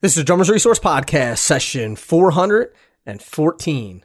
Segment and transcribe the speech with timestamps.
[0.00, 4.04] This is Drummers Resource Podcast, session 414.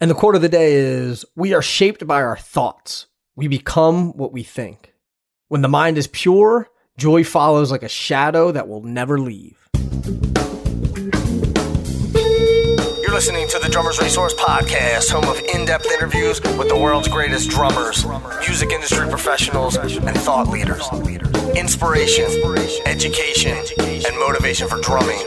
[0.00, 3.06] And the quote of the day is We are shaped by our thoughts.
[3.36, 4.94] We become what we think.
[5.46, 9.68] When the mind is pure, joy follows like a shadow that will never leave.
[13.00, 17.06] You're listening to the Drummers Resource Podcast, home of in depth interviews with the world's
[17.06, 18.04] greatest drummers,
[18.40, 20.82] music industry professionals, and thought leaders.
[21.54, 22.24] Inspiration,
[22.86, 25.20] education, and motivation for drumming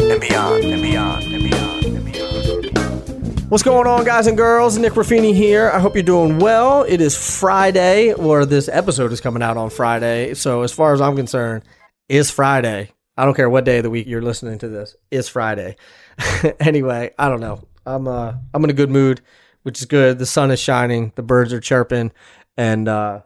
[0.00, 3.50] and beyond, and beyond, and beyond, and beyond.
[3.50, 4.78] What's going on, guys and girls?
[4.78, 5.70] Nick Ruffini here.
[5.70, 6.84] I hope you're doing well.
[6.84, 10.32] It is Friday, or this episode is coming out on Friday.
[10.34, 11.64] So, as far as I'm concerned,
[12.08, 12.92] it's Friday.
[13.18, 14.96] I don't care what day of the week you're listening to this.
[15.10, 15.76] It's Friday.
[16.60, 17.62] anyway, I don't know.
[17.84, 19.20] I'm uh I'm in a good mood,
[19.62, 20.18] which is good.
[20.18, 22.12] The sun is shining, the birds are chirping,
[22.56, 23.20] and uh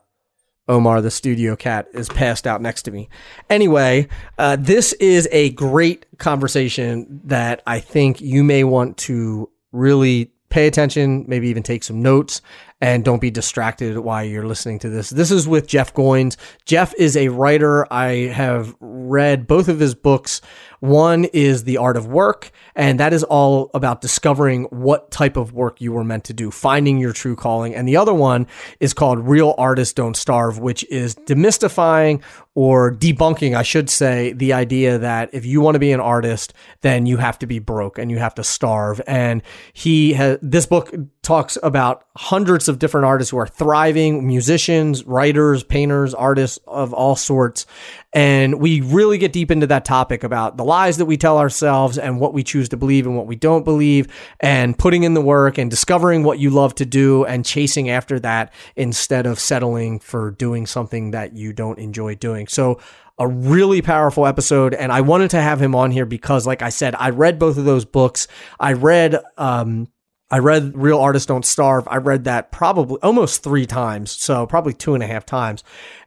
[0.66, 3.08] Omar, the studio cat, is passed out next to me.
[3.50, 10.30] Anyway, uh, this is a great conversation that I think you may want to really
[10.48, 12.40] pay attention, maybe even take some notes,
[12.84, 15.08] and don't be distracted while you're listening to this.
[15.08, 16.36] This is with Jeff Goins.
[16.66, 17.90] Jeff is a writer.
[17.90, 20.42] I have read both of his books.
[20.80, 25.54] One is The Art of Work, and that is all about discovering what type of
[25.54, 27.74] work you were meant to do, finding your true calling.
[27.74, 28.46] And the other one
[28.80, 32.20] is called Real Artists Don't Starve, which is demystifying
[32.54, 36.52] or debunking, I should say, the idea that if you want to be an artist,
[36.82, 39.00] then you have to be broke and you have to starve.
[39.06, 45.04] And he has this book talks about hundreds of different artists who are thriving, musicians,
[45.04, 47.66] writers, painters, artists of all sorts.
[48.12, 51.98] And we really get deep into that topic about the lies that we tell ourselves
[51.98, 54.06] and what we choose to believe and what we don't believe,
[54.38, 58.20] and putting in the work and discovering what you love to do and chasing after
[58.20, 62.46] that instead of settling for doing something that you don't enjoy doing.
[62.46, 62.78] So,
[63.16, 64.74] a really powerful episode.
[64.74, 67.56] And I wanted to have him on here because, like I said, I read both
[67.58, 68.26] of those books.
[68.58, 69.86] I read, um,
[70.30, 71.86] I read Real Artists Don't Starve.
[71.88, 74.10] I read that probably almost three times.
[74.10, 75.62] So probably two and a half times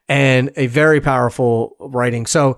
[0.09, 2.25] and a very powerful writing.
[2.25, 2.57] So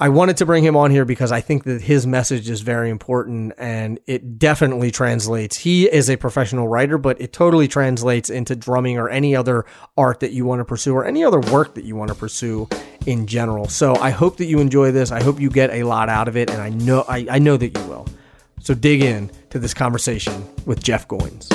[0.00, 2.90] I wanted to bring him on here because I think that his message is very
[2.90, 5.56] important and it definitely translates.
[5.56, 9.64] He is a professional writer, but it totally translates into drumming or any other
[9.96, 12.68] art that you want to pursue or any other work that you want to pursue
[13.06, 13.68] in general.
[13.68, 15.12] So I hope that you enjoy this.
[15.12, 17.56] I hope you get a lot out of it, and I know I, I know
[17.56, 18.06] that you will.
[18.58, 21.48] So dig in to this conversation with Jeff Goins.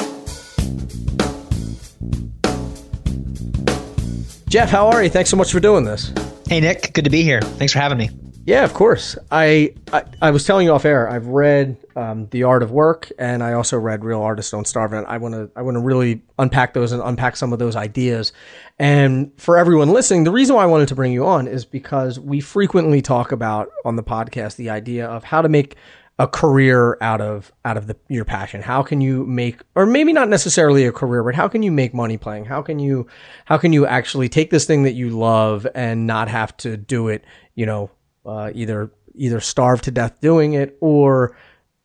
[4.47, 5.09] Jeff, how are you?
[5.09, 6.13] Thanks so much for doing this.
[6.47, 7.41] Hey Nick, good to be here.
[7.41, 8.09] Thanks for having me.
[8.45, 9.17] Yeah, of course.
[9.31, 11.09] I I, I was telling you off air.
[11.09, 14.93] I've read um, The Art of Work, and I also read Real Artists Don't Starve.
[14.93, 17.75] And I want to I want to really unpack those and unpack some of those
[17.75, 18.31] ideas.
[18.79, 22.17] And for everyone listening, the reason why I wanted to bring you on is because
[22.17, 25.75] we frequently talk about on the podcast the idea of how to make
[26.19, 28.61] a career out of out of the your passion?
[28.61, 31.93] How can you make or maybe not necessarily a career but how can you make
[31.93, 32.45] money playing?
[32.45, 33.07] How can you
[33.45, 37.07] how can you actually take this thing that you love and not have to do
[37.07, 37.23] it
[37.55, 37.89] you know
[38.25, 41.35] uh, either either starve to death doing it or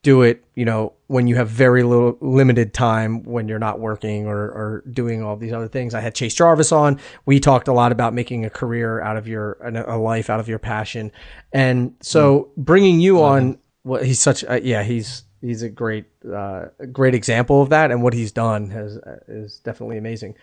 [0.02, 4.26] do it you know when you have very little limited time when you're not working
[4.26, 5.94] or, or doing all these other things?
[5.94, 6.98] I had chase jarvis on.
[7.24, 10.48] We talked a lot about making a career out of your a life out of
[10.48, 11.12] your passion.
[11.52, 17.14] And so bringing you on well, he's such yeah, he's he's a great uh, great
[17.14, 20.34] example of that, and what he's done has is definitely amazing.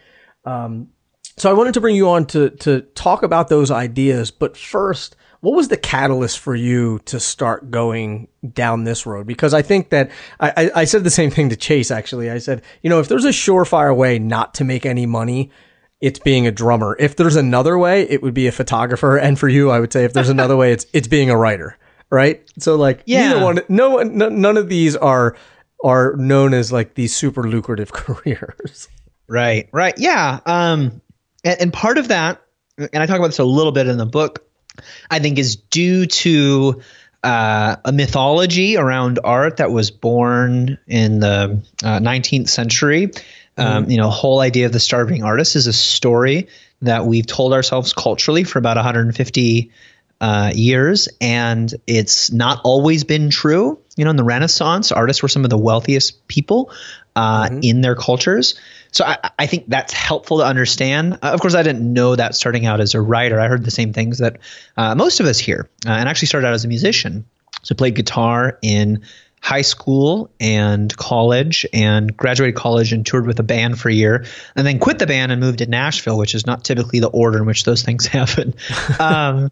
[0.45, 0.89] Um,
[1.37, 5.15] so I wanted to bring you on to to talk about those ideas, but first,
[5.39, 9.25] what was the catalyst for you to start going down this road?
[9.25, 12.29] Because I think that I, I, I said the same thing to Chase actually.
[12.29, 15.51] I said, you know, if there's a surefire way not to make any money,
[15.99, 16.95] it's being a drummer.
[16.99, 19.17] If there's another way, it would be a photographer.
[19.17, 21.77] And for you, I would say if there's another way, it's it's being a writer
[22.11, 22.43] right?
[22.59, 23.29] So like yeah.
[23.29, 25.35] neither one, no, no, none of these are
[25.83, 28.87] are known as like these super lucrative careers.
[29.27, 30.39] Right, right, yeah.
[30.45, 31.01] Um,
[31.43, 32.41] and, and part of that,
[32.77, 34.45] and I talk about this a little bit in the book,
[35.09, 36.81] I think is due to
[37.23, 43.11] uh, a mythology around art that was born in the uh, 19th century.
[43.57, 43.91] Um, mm-hmm.
[43.91, 46.47] You know, whole idea of the starving artist is a story
[46.81, 49.71] that we've told ourselves culturally for about 150
[50.21, 53.79] uh, years, and it's not always been true.
[53.97, 56.71] You know, in the Renaissance, artists were some of the wealthiest people
[57.15, 57.59] uh, mm-hmm.
[57.63, 58.57] in their cultures.
[58.91, 61.15] So I, I, think that's helpful to understand.
[61.23, 63.39] Uh, of course, I didn't know that starting out as a writer.
[63.39, 64.37] I heard the same things that
[64.77, 67.25] uh, most of us hear, uh, and actually started out as a musician.
[67.63, 69.03] So played guitar in
[69.41, 74.23] high school and college and graduated college and toured with a band for a year
[74.55, 77.39] and then quit the band and moved to Nashville, which is not typically the order
[77.39, 78.53] in which those things happen.
[78.99, 79.51] Um,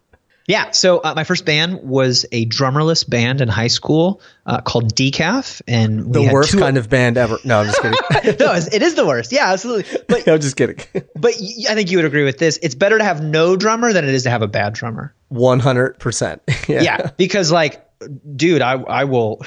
[0.50, 0.72] Yeah.
[0.72, 5.62] So uh, my first band was a drummerless band in high school uh, called Decaf,
[5.68, 7.38] and the worst kind of band ever.
[7.44, 8.36] No, I'm just kidding.
[8.40, 9.30] no, it is the worst.
[9.30, 10.00] Yeah, absolutely.
[10.08, 10.80] But I'm just kidding.
[11.14, 12.58] but I think you would agree with this.
[12.62, 15.14] It's better to have no drummer than it is to have a bad drummer.
[15.28, 16.42] One hundred percent.
[16.68, 17.86] Yeah, because like
[18.34, 19.42] dude, I I will,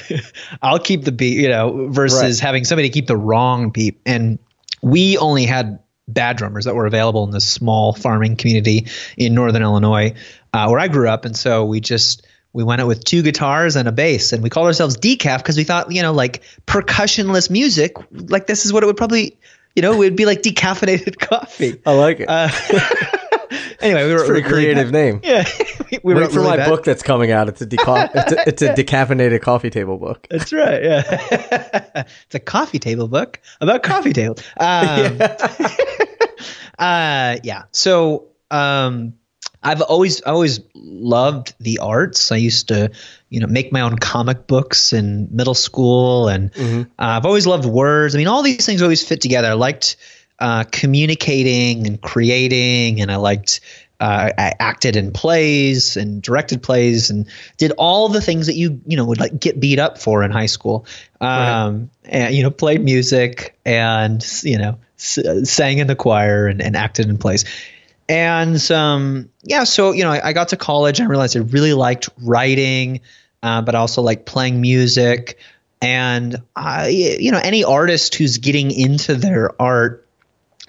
[0.62, 2.46] I'll keep the beat, you know, versus right.
[2.46, 4.00] having somebody keep the wrong beat.
[4.06, 4.38] And
[4.80, 8.86] we only had bad drummers that were available in this small farming community
[9.16, 10.14] in northern Illinois,
[10.54, 13.74] uh, where I grew up, and so we just we went out with two guitars
[13.76, 17.50] and a bass, and we called ourselves Decaf because we thought, you know, like percussionless
[17.50, 19.36] music, like this is what it would probably,
[19.74, 21.80] you know, it would be like decaffeinated coffee.
[21.84, 22.28] I like it.
[22.28, 22.48] Uh,
[23.80, 25.20] anyway, we were pretty really creative name.
[25.24, 25.44] Yeah,
[26.02, 26.68] we Wait for really my bad.
[26.68, 27.48] book that's coming out.
[27.48, 30.26] It's a, deca- it's a it's a decaffeinated coffee table book.
[30.30, 30.82] That's right.
[30.82, 34.40] Yeah, it's a coffee table book about coffee tables.
[34.56, 35.36] Um, yeah.
[36.78, 37.62] uh, yeah.
[37.72, 39.14] So um,
[39.64, 42.30] I've always I always loved the arts.
[42.30, 42.90] I used to
[43.30, 46.82] you know make my own comic books in middle school, and mm-hmm.
[46.82, 48.14] uh, I've always loved words.
[48.14, 49.48] I mean, all these things always fit together.
[49.48, 49.96] I liked
[50.38, 53.60] uh, communicating and creating, and I liked.
[54.00, 57.26] Uh, I acted in plays and directed plays and
[57.56, 60.30] did all the things that you you know would like get beat up for in
[60.30, 60.84] high school.
[61.20, 62.12] Um, right.
[62.12, 66.76] And you know played music and you know s- sang in the choir and, and
[66.76, 67.44] acted in plays.
[68.08, 71.40] And um, yeah, so you know I, I, got to college and I realized I
[71.40, 73.00] really liked writing,
[73.42, 75.38] uh, but also like playing music.
[75.80, 80.06] And I, you know, any artist who's getting into their art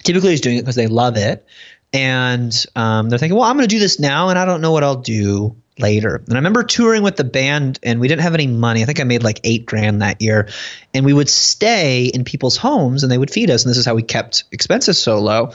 [0.04, 1.46] typically is doing it because they love it.
[1.92, 4.72] And um, they're thinking well i'm going to do this now and i don't know
[4.72, 6.16] what i'll do later.
[6.16, 8.82] And i remember touring with the band and we didn't have any money.
[8.82, 10.48] I think i made like eight grand that year.
[10.94, 13.64] And we would stay in people's homes and they would feed us.
[13.64, 15.52] And this is how we kept expenses so low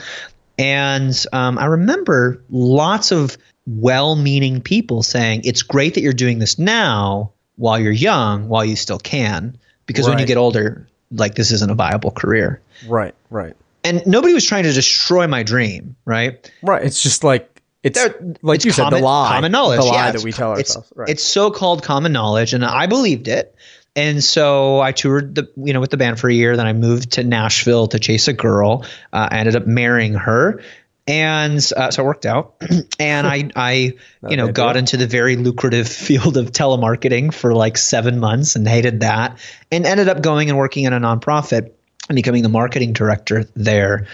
[0.62, 3.36] and um, i remember lots of
[3.66, 8.76] well-meaning people saying it's great that you're doing this now while you're young while you
[8.76, 9.56] still can
[9.86, 10.14] because right.
[10.14, 13.54] when you get older like this isn't a viable career right right
[13.84, 16.50] and nobody was trying to destroy my dream, right?
[16.62, 16.84] Right.
[16.84, 17.48] It's just like
[17.82, 20.22] it's They're, like it's you common, said, the lie, common knowledge, the lie yeah, that
[20.22, 20.88] we tell ourselves.
[20.88, 21.08] It's, right.
[21.08, 23.54] it's so-called common knowledge, and I believed it.
[23.94, 26.56] And so I toured the you know with the band for a year.
[26.56, 28.84] Then I moved to Nashville to chase a girl.
[29.12, 30.62] Uh, I ended up marrying her,
[31.06, 32.54] and uh, so it worked out.
[32.98, 33.92] and I I
[34.28, 38.66] you know got into the very lucrative field of telemarketing for like seven months and
[38.66, 39.38] hated that,
[39.70, 41.72] and ended up going and working in a nonprofit
[42.08, 44.06] and becoming the marketing director there.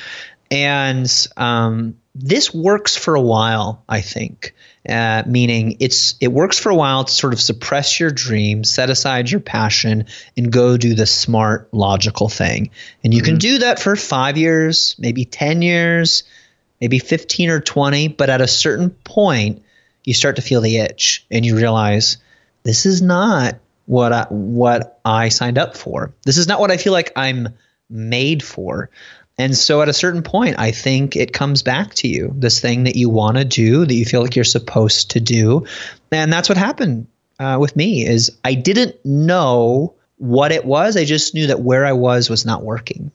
[0.51, 4.55] And um, this works for a while, I think.
[4.89, 8.89] Uh, meaning it's it works for a while to sort of suppress your dream, set
[8.89, 12.71] aside your passion, and go do the smart, logical thing.
[13.05, 13.33] And you mm-hmm.
[13.33, 16.23] can do that for five years, maybe ten years,
[16.81, 18.09] maybe fifteen or twenty.
[18.09, 19.63] But at a certain point,
[20.05, 22.17] you start to feel the itch, and you realize
[22.63, 26.15] this is not what I, what I signed up for.
[26.25, 27.49] This is not what I feel like I'm
[27.91, 28.89] made for.
[29.39, 32.85] And so at a certain point, I think it comes back to you, this thing
[32.85, 35.65] that you want to do, that you feel like you're supposed to do.
[36.11, 37.07] And that's what happened
[37.39, 40.97] uh, with me is I didn't know what it was.
[40.97, 43.13] I just knew that where I was was not working.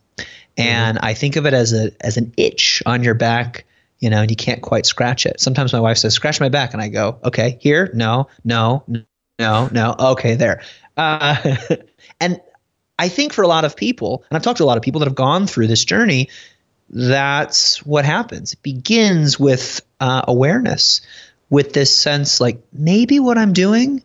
[0.57, 1.05] And mm-hmm.
[1.05, 3.65] I think of it as a as an itch on your back,
[3.99, 5.41] you know, and you can't quite scratch it.
[5.41, 8.83] Sometimes my wife says, "Scratch my back," and I go, "Okay, here, no, no,
[9.39, 10.61] no, no, okay, there."
[10.95, 11.55] Uh,
[12.21, 12.39] and
[12.97, 14.99] I think for a lot of people, and I've talked to a lot of people
[14.99, 16.29] that have gone through this journey,
[16.89, 18.53] that's what happens.
[18.53, 21.01] It begins with uh, awareness,
[21.49, 24.03] with this sense like maybe what I'm doing,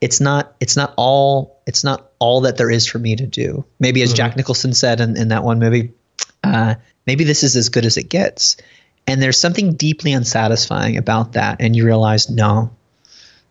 [0.00, 3.64] it's not it's not all it's not all that there is for me to do.
[3.78, 4.16] Maybe as mm-hmm.
[4.16, 5.92] Jack Nicholson said in, in that one movie,
[6.42, 8.56] uh, maybe this is as good as it gets.
[9.06, 12.70] And there's something deeply unsatisfying about that, and you realize no,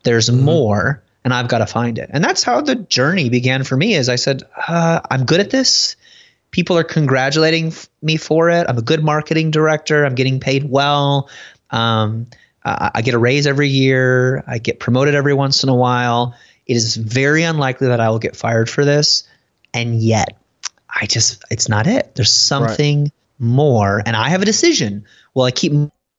[0.04, 0.46] there's mm-hmm.
[0.46, 2.09] more and I've got to find it.
[2.12, 3.93] And that's how the journey began for me.
[3.93, 5.95] Is I said, uh, I'm good at this.
[6.50, 7.71] People are congratulating
[8.01, 8.65] me for it.
[8.67, 10.05] I'm a good marketing director.
[10.05, 11.29] I'm getting paid well.
[11.69, 12.25] Um,
[12.65, 14.43] I, I get a raise every year.
[14.48, 16.36] I get promoted every once in a while.
[16.65, 19.27] It is very unlikely that I will get fired for this.
[19.71, 20.36] And yet,
[20.89, 22.15] I just, it's not it.
[22.15, 23.12] There's something right.
[23.38, 24.01] more.
[24.03, 25.05] And I have a decision.
[25.36, 25.74] Will I keep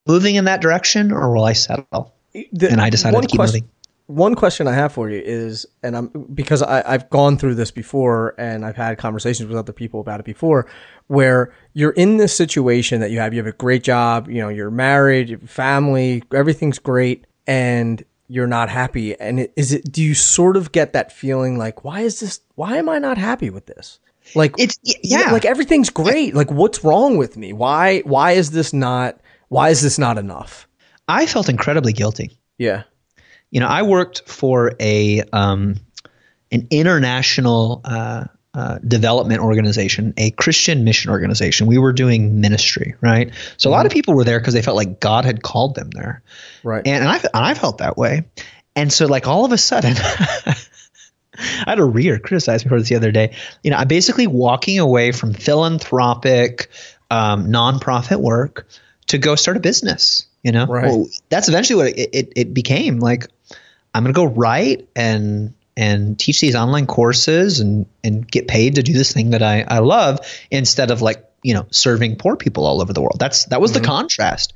[0.06, 2.14] moving in that direction or will I settle?
[2.52, 3.70] The, and I decided to keep question, moving
[4.10, 7.70] one question I have for you is, and I'm because I, I've gone through this
[7.70, 10.66] before and I've had conversations with other people about it before,
[11.06, 14.48] where you're in this situation that you have, you have a great job, you know,
[14.48, 19.18] you're married, you have family, everything's great, and you're not happy.
[19.18, 19.90] And it, is it?
[19.90, 22.40] Do you sort of get that feeling like, why is this?
[22.56, 24.00] Why am I not happy with this?
[24.34, 26.34] Like it's yeah, like everything's great.
[26.34, 27.52] Like what's wrong with me?
[27.52, 29.20] Why why is this not?
[29.48, 30.68] Why is this not enough?
[31.08, 32.38] I felt incredibly guilty.
[32.58, 32.84] Yeah
[33.50, 35.76] you know, I worked for a um,
[36.52, 41.66] an international uh, uh, development organization, a Christian mission organization.
[41.66, 43.32] We were doing ministry, right?
[43.56, 45.90] So a lot of people were there because they felt like God had called them
[45.90, 46.22] there,
[46.64, 46.86] Right.
[46.86, 48.24] and, and I and I felt that way.
[48.76, 50.54] And so, like all of a sudden, I
[51.66, 53.36] had a reader criticize me for this the other day.
[53.62, 56.70] You know, I'm basically walking away from philanthropic,
[57.10, 58.66] um, nonprofit work
[59.08, 60.26] to go start a business.
[60.42, 60.86] You know, Right.
[60.86, 62.98] well, that's eventually what it, it, it became.
[62.98, 63.26] Like,
[63.94, 68.74] I'm going to go write and and teach these online courses and and get paid
[68.76, 70.18] to do this thing that I, I love
[70.50, 73.16] instead of like you know serving poor people all over the world.
[73.18, 74.52] That's that was the contrast.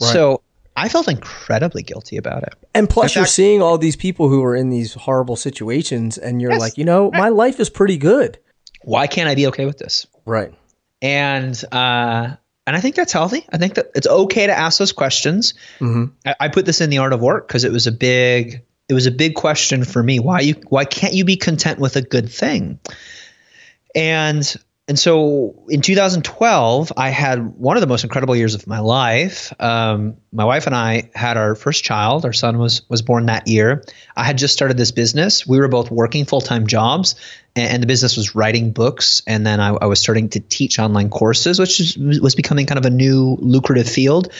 [0.00, 0.12] Right.
[0.12, 0.42] So
[0.76, 2.54] I felt incredibly guilty about it.
[2.74, 6.40] And plus, In you're seeing all these people who are in these horrible situations, and
[6.40, 6.60] you're Yes.
[6.60, 8.38] like, you know, my life is pretty good.
[8.82, 10.06] Why can't I be okay with this?
[10.24, 10.54] Right.
[11.02, 13.44] and uh, and I think that's healthy.
[13.52, 15.54] I think that it's okay to ask those questions.
[15.80, 16.12] Mhm.
[16.24, 18.94] I, I put this in the art of work because it was a big it
[18.94, 20.18] was a big question for me.
[20.18, 22.80] Why you why can't you be content with a good thing?
[23.94, 24.56] And
[24.88, 29.52] and so in 2012, I had one of the most incredible years of my life.
[29.60, 32.24] Um, my wife and I had our first child.
[32.24, 33.84] Our son was was born that year.
[34.16, 35.46] I had just started this business.
[35.46, 37.14] We were both working full time jobs,
[37.54, 39.22] and, and the business was writing books.
[39.28, 42.78] And then I, I was starting to teach online courses, which is, was becoming kind
[42.78, 44.32] of a new lucrative field.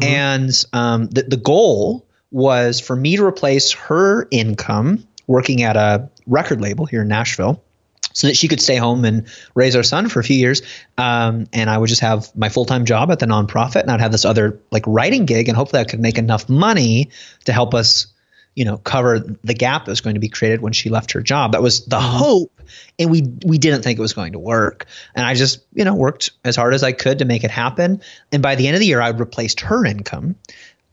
[0.00, 2.05] And um, the the goal
[2.36, 7.64] was for me to replace her income working at a record label here in Nashville
[8.12, 10.60] so that she could stay home and raise our son for a few years.
[10.98, 14.02] Um, and I would just have my full time job at the nonprofit, and I'd
[14.02, 17.08] have this other like writing gig, and hopefully I could make enough money
[17.46, 18.06] to help us,
[18.54, 21.22] you know, cover the gap that was going to be created when she left her
[21.22, 21.52] job.
[21.52, 22.60] That was the hope,
[22.98, 24.84] and we we didn't think it was going to work.
[25.14, 28.02] And I just you know worked as hard as I could to make it happen.
[28.30, 30.36] And by the end of the year, I'd replaced her income.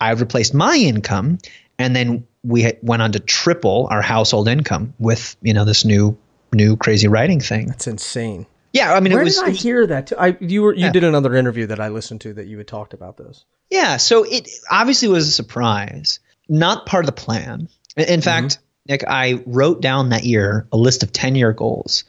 [0.07, 1.38] I replaced my income,
[1.79, 6.17] and then we went on to triple our household income with you know this new
[6.53, 7.67] new crazy writing thing.
[7.67, 8.45] That's insane.
[8.74, 10.07] Yeah, I mean Where it was, did I hear that?
[10.07, 10.15] Too?
[10.17, 10.91] I you were you Yeah.
[10.91, 13.45] did another interview that I listened to that you had talked about this.
[13.69, 13.98] yeah.
[13.98, 16.19] So it obviously was a surprise,
[16.50, 17.69] not part of the plan.
[17.95, 18.57] In- In fact,
[18.89, 22.03] Nick, I wrote down that year a list of ten year goals,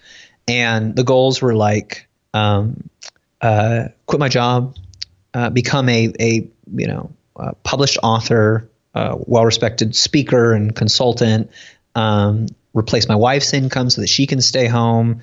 [0.48, 2.88] and the goals were like um,
[3.40, 4.74] uh, quit my job,
[5.34, 11.50] uh, become a a you know uh, published author, uh, well respected speaker and consultant,
[11.94, 15.20] um, replace my wife's income so that she can stay home,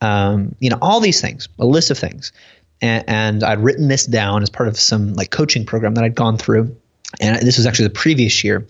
[0.00, 2.32] um, you know all these things, a list of things,
[2.80, 6.14] and, and I'd written this down as part of some like coaching program that I'd
[6.14, 6.76] gone through,
[7.20, 8.66] and this was actually the previous year.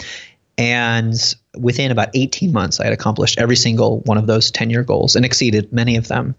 [0.58, 1.14] And
[1.56, 5.16] within about 18 months, I had accomplished every single one of those 10 year goals
[5.16, 6.34] and exceeded many of them.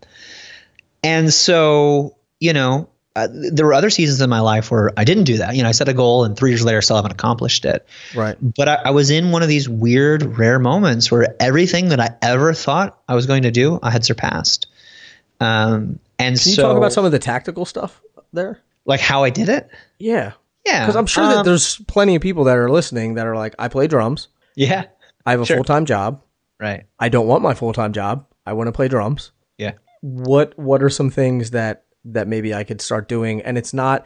[1.04, 5.26] And so, you know, uh, there were other seasons in my life where I didn't
[5.26, 5.56] do that.
[5.56, 7.86] You know, I set a goal and three years later, I still haven't accomplished it.
[8.16, 8.38] Right.
[8.42, 12.12] But I, I was in one of these weird, rare moments where everything that I
[12.22, 14.68] ever thought I was going to do, I had surpassed.
[15.40, 18.02] Um, and Can you so, talk about some of the tactical stuff
[18.34, 18.60] there?
[18.86, 19.70] like how I did it?
[20.00, 20.34] Yeah.
[20.66, 23.36] Yeah, Because I'm sure that um, there's plenty of people that are listening that are
[23.36, 24.28] like, I play drums.
[24.56, 24.86] yeah,
[25.26, 25.58] I have a Sure.
[25.58, 26.22] full time job.
[26.60, 28.26] right, I don't want my full time job.
[28.46, 29.32] I want to play drums.
[29.58, 29.74] yeah.
[30.02, 33.42] What What are some things that that maybe I could start doing?
[33.42, 34.06] And it's not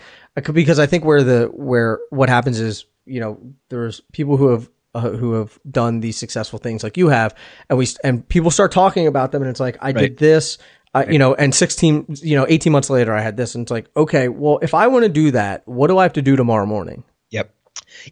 [0.51, 4.69] because I think where the where what happens is you know there's people who have
[4.93, 7.35] uh, who have done these successful things like you have,
[7.69, 10.57] and we and people start talking about them, and it's like I did this.
[10.93, 13.71] Uh, you know, and 16, you know, 18 months later, I had this, and it's
[13.71, 16.37] like, okay, well, if I want to do that, what do I have to do
[16.37, 17.03] tomorrow morning?
[17.31, 17.53] Yep.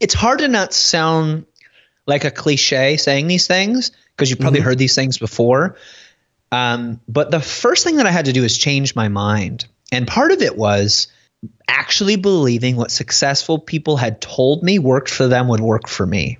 [0.02, 1.46] It's hard to not sound
[2.06, 5.78] like a cliche saying these things because you've probably heard these things before.
[6.52, 9.66] Um, but the first thing that I had to do is change my mind.
[9.94, 11.08] And part of it was
[11.68, 16.40] actually believing what successful people had told me worked for them would work for me.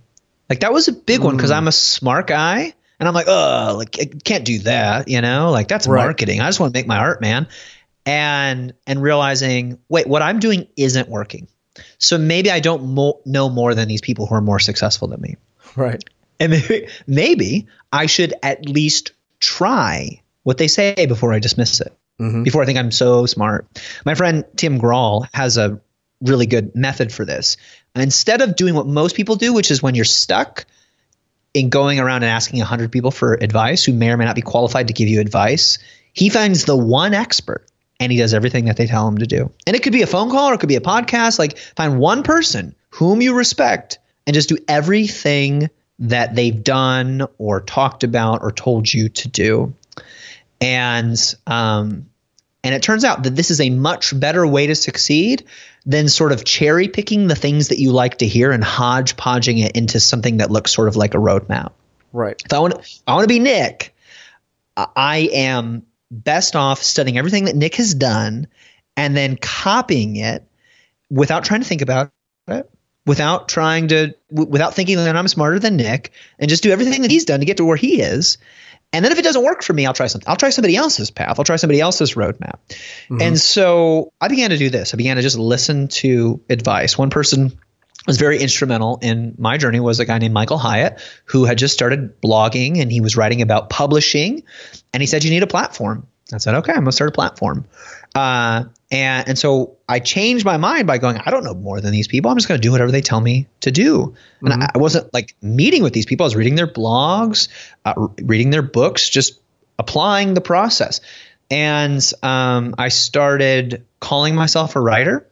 [0.50, 1.58] Like that was a big one because mm.
[1.58, 5.52] I'm a smart guy and I'm like, oh, like I can't do that, you know?
[5.52, 6.04] Like that's Right.
[6.04, 6.42] marketing.
[6.42, 7.48] I just want to make my art, man.
[8.06, 11.48] And and realizing, wait, what I'm doing isn't working.
[11.98, 15.22] So maybe I don't mo- know more than these people who are more successful than
[15.22, 15.38] me.
[15.76, 16.04] Right.
[16.40, 21.96] And maybe, maybe I should at least try what they say before I dismiss it,
[22.22, 22.44] Mhm.
[22.44, 23.66] before I think I'm so smart.
[24.06, 25.80] My friend Tim Grahl has a
[26.22, 27.58] really good method for this.
[27.96, 30.66] Instead of doing what most people do, which is when you're stuck
[31.54, 34.42] in going around and asking 100 people for advice who may or may not be
[34.42, 35.78] qualified to give you advice,
[36.14, 37.66] he finds the one expert
[38.00, 39.52] and he does everything that they tell him to do.
[39.68, 41.38] And it could be a phone call or it could be a podcast.
[41.40, 47.62] Like find one person whom you respect and just do everything that they've done or
[47.62, 49.74] talked about or told you to do.
[50.64, 52.10] And um,
[52.64, 55.46] and it turns out that this is a much better way to succeed
[55.86, 59.76] than sort of cherry picking the things that you like to hear and hodgepodging it
[59.76, 61.74] into something that looks sort of like a roadmap.
[62.14, 62.42] Right.
[62.46, 63.94] If I want, I want to be Nick.
[64.78, 68.48] I am best off studying everything that Nick has done
[68.96, 70.48] and then copying it
[71.10, 72.12] without trying to think about
[72.48, 72.70] it,
[73.06, 77.02] without trying to, w- without thinking that I'm smarter than Nick, and just do everything
[77.02, 78.38] that he's done to get to where he is.
[78.94, 80.30] And then if it doesn't work for me, I'll try something.
[80.30, 81.40] I'll try somebody else's path.
[81.40, 82.60] I'll try somebody else's roadmap.
[82.70, 83.22] Mm-hmm.
[83.22, 84.94] And so I began to do this.
[84.94, 86.98] I began to just listen to advice.
[86.98, 87.58] One person
[88.06, 91.74] was very instrumental in my journey was a guy named Michael Hyatt who had just
[91.74, 94.44] started blogging and he was writing about publishing
[94.94, 96.08] and he said you need a platform.
[96.34, 97.66] I said okay, I'm gonna start a platform.
[98.16, 101.92] Uh, and and so I changed my mind by going I don't know more than
[101.92, 102.30] these people.
[102.30, 104.16] I'm just gonna do whatever they tell me to do.
[104.42, 104.62] And mm-hmm.
[104.62, 106.26] I, I, wasn't like meeting with these people.
[106.26, 107.48] I was reading their blogs,
[107.86, 109.40] uh, reading their books, just
[109.80, 111.02] applying the process.
[111.50, 115.28] And um, I started calling myself a writer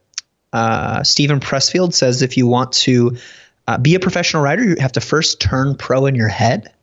[0.53, 3.17] uh, Steven Pressfield says if you want to
[3.67, 6.73] uh, be a professional writer, you have to first turn pro in your head.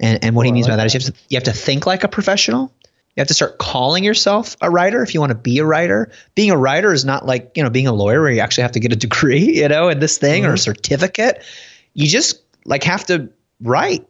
[0.00, 1.44] And, and what oh, he means like by that is you have, to, you have
[1.44, 2.72] to think like a professional.
[3.16, 6.12] You have to start calling yourself a writer if you want to be a writer.
[6.34, 8.72] Being a writer is not like, you know, being a lawyer where you actually have
[8.72, 10.52] to get a degree, you know, in this thing mm-hmm.
[10.52, 11.42] or a certificate.
[11.94, 14.06] You just like have to write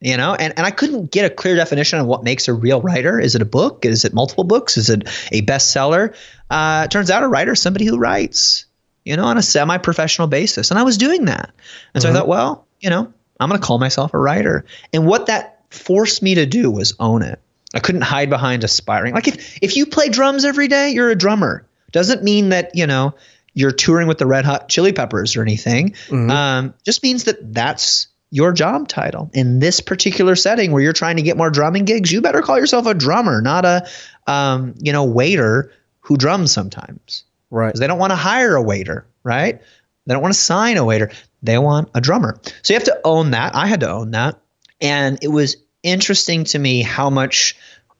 [0.00, 0.34] you know?
[0.34, 3.18] And, and i couldn't get a clear definition of what makes a real writer.
[3.18, 3.84] Is it a book?
[3.84, 4.76] Is it multiple books?
[4.76, 6.14] Is it a bestseller?
[6.50, 8.66] Uh, it turns out a writer is somebody who writes
[9.04, 10.70] you know on a semi-professional basis.
[10.70, 11.52] And i was doing that.
[11.94, 12.16] And so mm-hmm.
[12.16, 14.64] i thought well you know i'm going to call myself a writer.
[14.92, 17.40] And what that forced me to do was own it
[17.74, 21.16] i couldn't hide behind aspiring like if if you play drums every day you're a
[21.16, 21.64] drummer.
[21.90, 23.14] Doesn't mean that you know
[23.54, 25.90] you're touring with the red hot chili peppers or anything.
[26.08, 26.30] Mm-hmm.
[26.30, 29.30] um, just means that that's your job title.
[29.32, 32.58] In this particular setting where you're trying to get more drumming gigs you better call
[32.58, 33.88] yourself a drummer not a
[34.26, 37.24] um, you know waiter who drums sometimes.
[37.50, 37.74] Right.
[37.74, 39.60] They don't want to hire a waiter right?
[40.06, 41.10] They don't want to sign a waiter.
[41.42, 42.40] They want a drummer.
[42.62, 43.54] So you have to own that.
[43.54, 44.40] I had to own that.
[44.80, 47.56] And it was interesting to me how much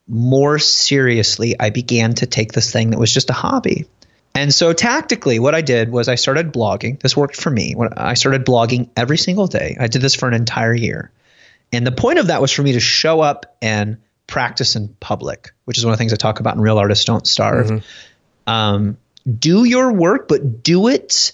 [0.06, 3.86] more seriously i began to take this thing that was just a hobby
[4.38, 7.00] and so tactically, what I did was I started blogging.
[7.00, 7.74] This worked for me.
[7.74, 9.76] When I started blogging every single day.
[9.80, 11.10] I did this for an entire year.
[11.72, 13.98] And the point of that was for me to show up and
[14.28, 17.04] practice in public, which is one of the things I talk about in Real Artists
[17.04, 17.66] Don't Starve.
[17.66, 18.50] Mm-hmm.
[18.52, 18.98] Um,
[19.38, 21.32] do your work, but do it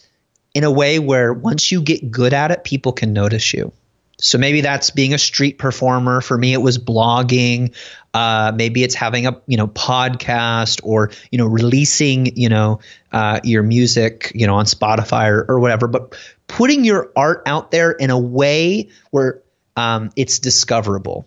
[0.54, 3.72] in a way where once you get good at it, people can notice you.
[4.18, 6.20] So maybe that's being a street performer.
[6.20, 7.74] For me, it was blogging.
[8.12, 12.80] Uh, maybe it's having a you know podcast or you know releasing you know
[13.12, 15.88] uh, your music you know on Spotify or, or whatever.
[15.88, 19.42] But putting your art out there in a way where
[19.76, 21.26] um, it's discoverable,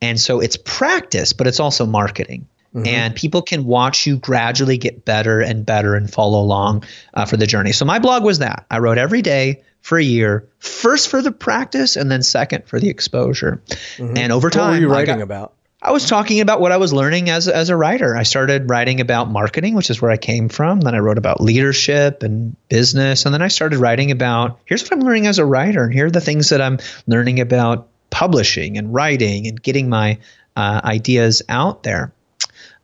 [0.00, 2.46] and so it's practice, but it's also marketing.
[2.74, 2.86] Mm-hmm.
[2.86, 7.36] And people can watch you gradually get better and better and follow along uh, for
[7.36, 7.72] the journey.
[7.72, 11.32] So my blog was that I wrote every day for a year, first for the
[11.32, 13.62] practice and then second for the exposure.
[13.96, 14.16] Mm-hmm.
[14.16, 15.54] And over time, what were you writing I got, about?
[15.82, 18.16] I was talking about what I was learning as as a writer.
[18.16, 20.80] I started writing about marketing, which is where I came from.
[20.80, 24.92] Then I wrote about leadership and business, and then I started writing about here's what
[24.92, 28.78] I'm learning as a writer, and here are the things that I'm learning about publishing
[28.78, 30.18] and writing and getting my
[30.54, 32.12] uh, ideas out there.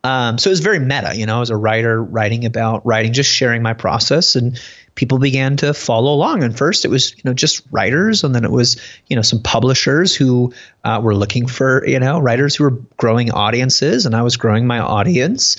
[0.04, 3.30] Um, so it was very meta, you know, as a writer writing about writing, just
[3.30, 4.58] sharing my process, and
[4.94, 6.42] people began to follow along.
[6.42, 9.42] And first, it was you know just writers, and then it was you know some
[9.42, 10.52] publishers who
[10.84, 14.66] uh, were looking for you know writers who were growing audiences, and I was growing
[14.66, 15.56] my audience.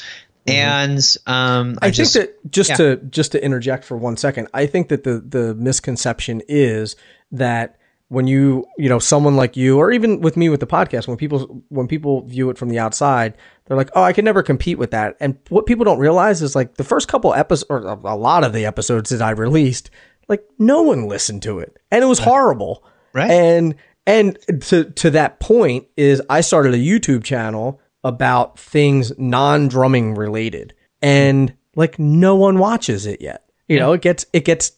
[0.48, 0.52] Mm-hmm.
[0.52, 2.76] And um, I, I just, think that just yeah.
[2.78, 6.96] to just to interject for one second, I think that the the misconception is
[7.32, 7.76] that
[8.10, 11.16] when you you know someone like you or even with me with the podcast when
[11.16, 13.36] people when people view it from the outside
[13.70, 15.16] they're like oh i can never compete with that.
[15.22, 18.52] And what people don't realize is like the first couple episodes or a lot of
[18.52, 19.90] the episodes that i released
[20.28, 21.78] like no one listened to it.
[21.92, 22.84] And it was horrible.
[23.14, 23.32] Right.
[23.32, 30.16] And and to to that point is i started a youtube channel about things non-drumming
[30.16, 30.74] related.
[31.02, 33.46] And like no one watches it yet.
[33.68, 34.74] You know it gets it gets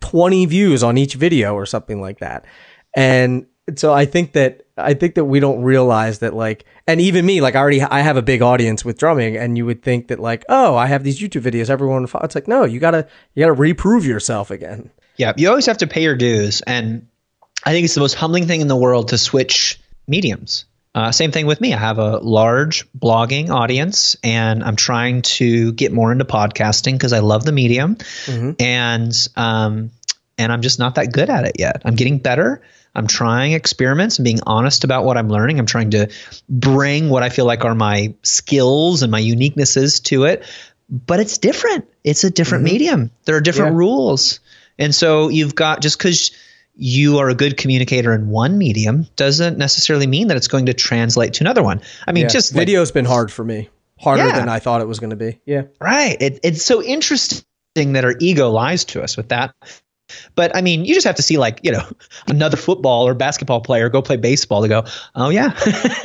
[0.00, 2.44] 20 views on each video or something like that.
[2.94, 7.26] And so I think that I think that we don't realize that like and even
[7.26, 10.08] me like I already I have a big audience with drumming and you would think
[10.08, 13.06] that like oh I have these YouTube videos everyone it's like no you got to
[13.34, 14.90] you got to reprove yourself again.
[15.16, 17.06] Yeah, you always have to pay your dues and
[17.64, 20.64] I think it's the most humbling thing in the world to switch mediums.
[20.94, 21.72] Uh, same thing with me.
[21.72, 27.14] I have a large blogging audience, and I'm trying to get more into podcasting because
[27.14, 28.50] I love the medium, mm-hmm.
[28.58, 29.90] and um,
[30.38, 31.82] and I'm just not that good at it yet.
[31.84, 32.62] I'm getting better.
[32.94, 35.58] I'm trying experiments and being honest about what I'm learning.
[35.58, 36.08] I'm trying to
[36.48, 40.44] bring what I feel like are my skills and my uniquenesses to it,
[40.90, 41.86] but it's different.
[42.04, 42.72] it's a different mm-hmm.
[42.72, 43.10] medium.
[43.24, 43.78] There are different Yeah.
[43.78, 44.40] rules.
[44.78, 46.32] And so you've got just because
[46.74, 50.74] you are a good communicator in one medium doesn't necessarily mean that it's going to
[50.74, 51.80] translate to another one.
[52.06, 52.28] I mean, Yeah.
[52.28, 53.68] just like- video's been hard for me,
[54.00, 54.38] harder Yeah.
[54.38, 55.38] than I thought it was going to be.
[55.46, 56.16] Yeah, Right.
[56.20, 59.54] It, it's so interesting that our ego lies to us with that.
[60.34, 61.86] But I mean, you just have to see like, you know,
[62.26, 65.52] another football or basketball player go play baseball to go, oh, yeah.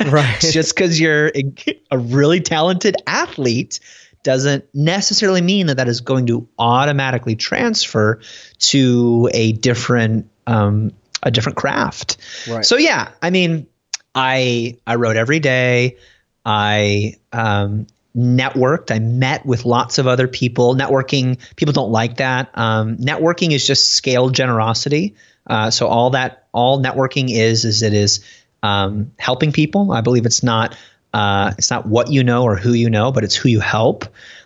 [0.08, 0.40] Right.
[0.40, 1.52] just because you're a,
[1.90, 3.80] a really talented athlete
[4.22, 8.20] doesn't necessarily mean that that is going to automatically transfer
[8.58, 10.92] to a different um,
[11.22, 12.16] a different craft.
[12.48, 12.64] Right.
[12.64, 13.66] So yeah, I mean,
[14.14, 15.96] I I wrote every day.
[16.44, 17.86] I um,
[18.18, 18.90] networked.
[18.90, 20.74] I met with lots of other people.
[20.74, 22.50] Networking, people don't like that.
[22.54, 25.14] Um, networking is just scaled generosity.
[25.46, 28.24] Uh, so all that all networking is is it is
[28.62, 29.92] um, helping people.
[29.92, 30.76] I believe it's not
[31.14, 34.04] uh, it's not what you know or who you know, but it's who you help.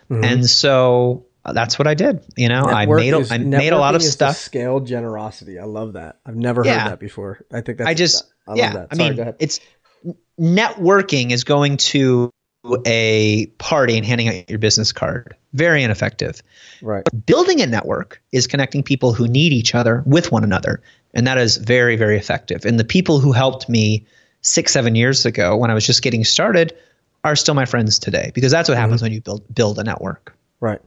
[0.09, 2.23] And so uh, that's what I did.
[2.37, 4.37] You know, I made a, is- I made a lot of stuff.
[4.37, 5.57] Scaled generosity.
[5.57, 6.19] I love that.
[6.23, 6.81] I've never Yeah.
[6.81, 7.43] heard that before.
[7.51, 7.89] I think that's.
[7.89, 8.65] I just I yeah.
[8.65, 8.87] love that.
[8.91, 9.37] I mean, go ahead.
[9.39, 9.59] it's
[10.39, 12.29] networking is going to
[12.85, 15.35] a party and handing out your business card.
[15.53, 16.41] Very ineffective.
[16.81, 17.03] right.
[17.25, 20.81] Building a network is connecting people who need each other with one another,
[21.13, 22.65] and that is very very effective.
[22.65, 24.05] And the people who helped me
[24.41, 26.75] six seven years ago when I was just getting started
[27.23, 30.35] are still my friends today because that's what happens when you build build a network.
[30.59, 30.81] Right.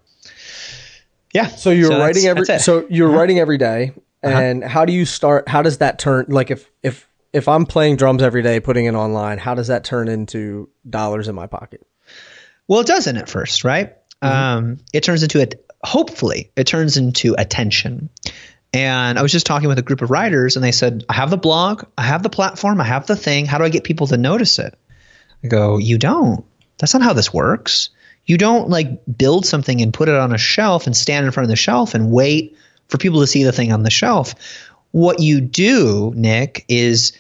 [1.33, 1.47] Yeah.
[1.49, 2.43] So you're that's- writing every.
[2.43, 2.59] Uh-huh.
[2.59, 5.49] So you're writing every day, and how do you start?
[5.49, 6.27] How does that turn?
[6.29, 9.85] Like if if if I'm playing drums every day, putting it online, how does that
[9.85, 11.87] turn into dollars in my pocket?
[12.67, 13.95] Well, it doesn't at first, right?
[14.23, 15.71] Um, it turns into it.
[15.85, 18.09] Hopefully, it turns into attention.
[18.73, 21.29] And I was just talking with a group of writers, and they said, "I have
[21.29, 23.45] the blog, I have the platform, I have the thing.
[23.45, 24.75] How do I get people to notice it?"
[25.45, 26.43] I go, "You don't.
[26.79, 27.91] That's not how this works.
[28.25, 31.45] You don't like build something and put it on a shelf and stand in front
[31.45, 32.57] of the shelf and wait
[32.89, 34.35] for people to see the thing on the shelf.
[34.91, 37.13] What you do, Nick, is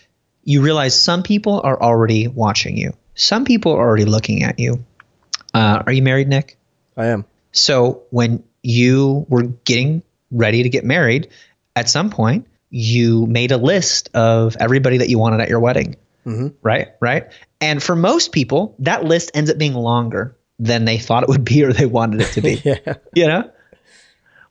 [0.46, 2.94] you realize some people are already watching you.
[3.16, 4.84] Some people are already looking at you.
[5.52, 6.56] Uh, are you married, Nick?
[6.96, 7.24] I am.
[7.52, 11.28] So when you were getting ready to get married,
[11.74, 15.96] at some point you made a list of everybody that you wanted at your wedding.
[16.62, 17.32] Right, right.
[17.60, 21.44] And for most people, that list ends up being longer than they thought it would
[21.44, 22.62] be or they wanted it to be.
[22.64, 22.94] Yeah.
[23.14, 23.50] You know?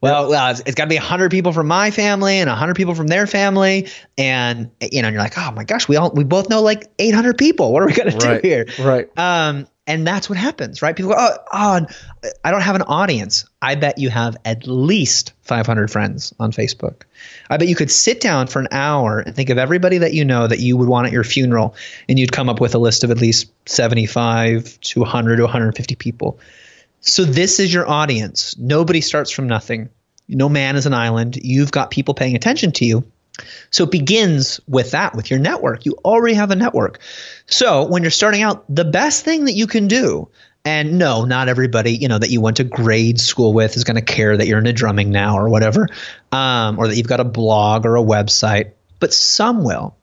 [0.05, 2.95] Well, well, it's, it's got to be 100 people from my family and 100 people
[2.95, 3.89] from their family.
[4.17, 6.89] And, you know, and you're like, oh my gosh, we all, we both know like
[6.99, 7.73] 800 people.
[7.73, 8.65] What are we going to do here?
[8.79, 9.09] Right.
[9.17, 10.95] Um, and that's what happens, right?
[10.95, 11.85] People go, oh, oh,
[12.43, 13.45] I don't have an audience.
[13.61, 17.03] I bet you have at least 500 friends on Facebook.
[17.51, 20.25] I bet you could sit down for an hour and think of everybody that you
[20.25, 21.75] know that you would want at your funeral,
[22.09, 25.95] and you'd come up with a list of at least 75 to 100 to 150
[25.95, 26.39] people.
[27.01, 28.57] So this is your audience.
[28.57, 29.89] Nobody starts from nothing.
[30.27, 31.37] No man is an island.
[31.37, 33.03] You've got people paying attention to you.
[33.69, 35.85] So it begins with that, with your network.
[35.85, 36.99] You already have a network.
[37.47, 40.29] So when you're starting out, the best thing that you can do,
[40.63, 43.97] and no, not everybody, you know, that you went to grade school with is going
[43.97, 45.87] to care that you're into drumming now or whatever,
[46.31, 49.95] um, or that you've got a blog or a website, but some will.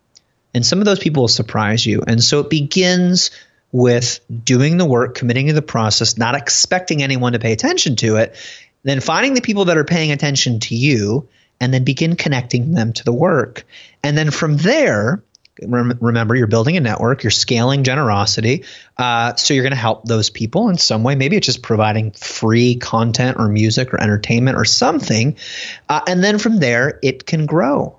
[0.54, 2.02] And some of those people will surprise you.
[2.06, 3.30] And so it begins
[3.72, 8.16] with doing the work, committing to the process, not expecting anyone to pay attention to
[8.16, 8.37] it,
[8.83, 11.29] then finding the people that are paying attention to you,
[11.61, 13.64] and then begin connecting them to the work.
[14.03, 15.23] And then from there,
[15.62, 18.64] rem- remember you're building a network, you're scaling generosity.
[18.97, 21.14] Uh, so you're going to help those people in some way.
[21.14, 25.37] Maybe it's just providing free content or music or entertainment or something.
[25.88, 27.99] Uh, and then from there, it can grow.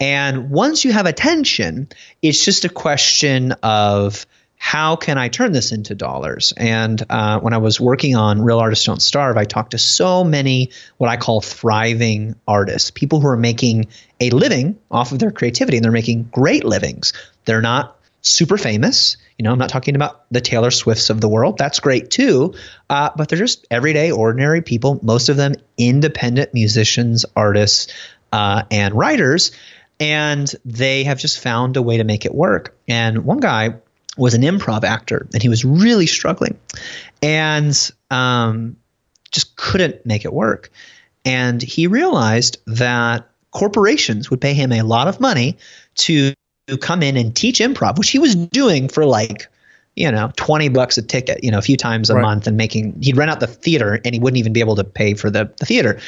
[0.00, 1.88] And once you have attention,
[2.20, 4.26] it's just a question of
[4.64, 6.54] how can I turn this into dollars?
[6.56, 10.24] And uh, when I was working on Real Artists Don't Starve, I talked to so
[10.24, 13.88] many what I call thriving artists, people who are making
[14.20, 17.12] a living off of their creativity, and they're making great livings.
[17.44, 19.18] They're not super famous.
[19.38, 21.58] You know, I'm not talking about the Taylor Swifts of the world.
[21.58, 22.54] That's great too.
[22.88, 27.92] Uh, but they're just everyday, ordinary people, most of them independent musicians, artists,
[28.32, 29.52] uh, and writers.
[30.00, 32.76] And they have just found a way to make it work.
[32.88, 33.74] And one guy
[34.16, 36.58] was an improv actor and he was really struggling
[37.22, 38.76] and um,
[39.30, 40.70] just couldn't make it work.
[41.24, 45.58] And he realized that corporations would pay him a lot of money
[45.96, 46.32] to,
[46.80, 49.48] come in and teach improv, which he was doing for like,
[49.96, 52.22] you know, 20 bucks a ticket, you know, a few times a Right.
[52.22, 54.84] month and making, he'd rent out the theater and he wouldn't even be able to
[54.84, 56.00] pay for the, the theater.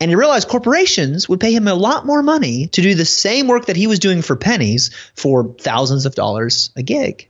[0.00, 3.48] And he realized corporations would pay him a lot more money to do the same
[3.48, 7.28] work that he was doing for pennies for thousands of dollars a gig.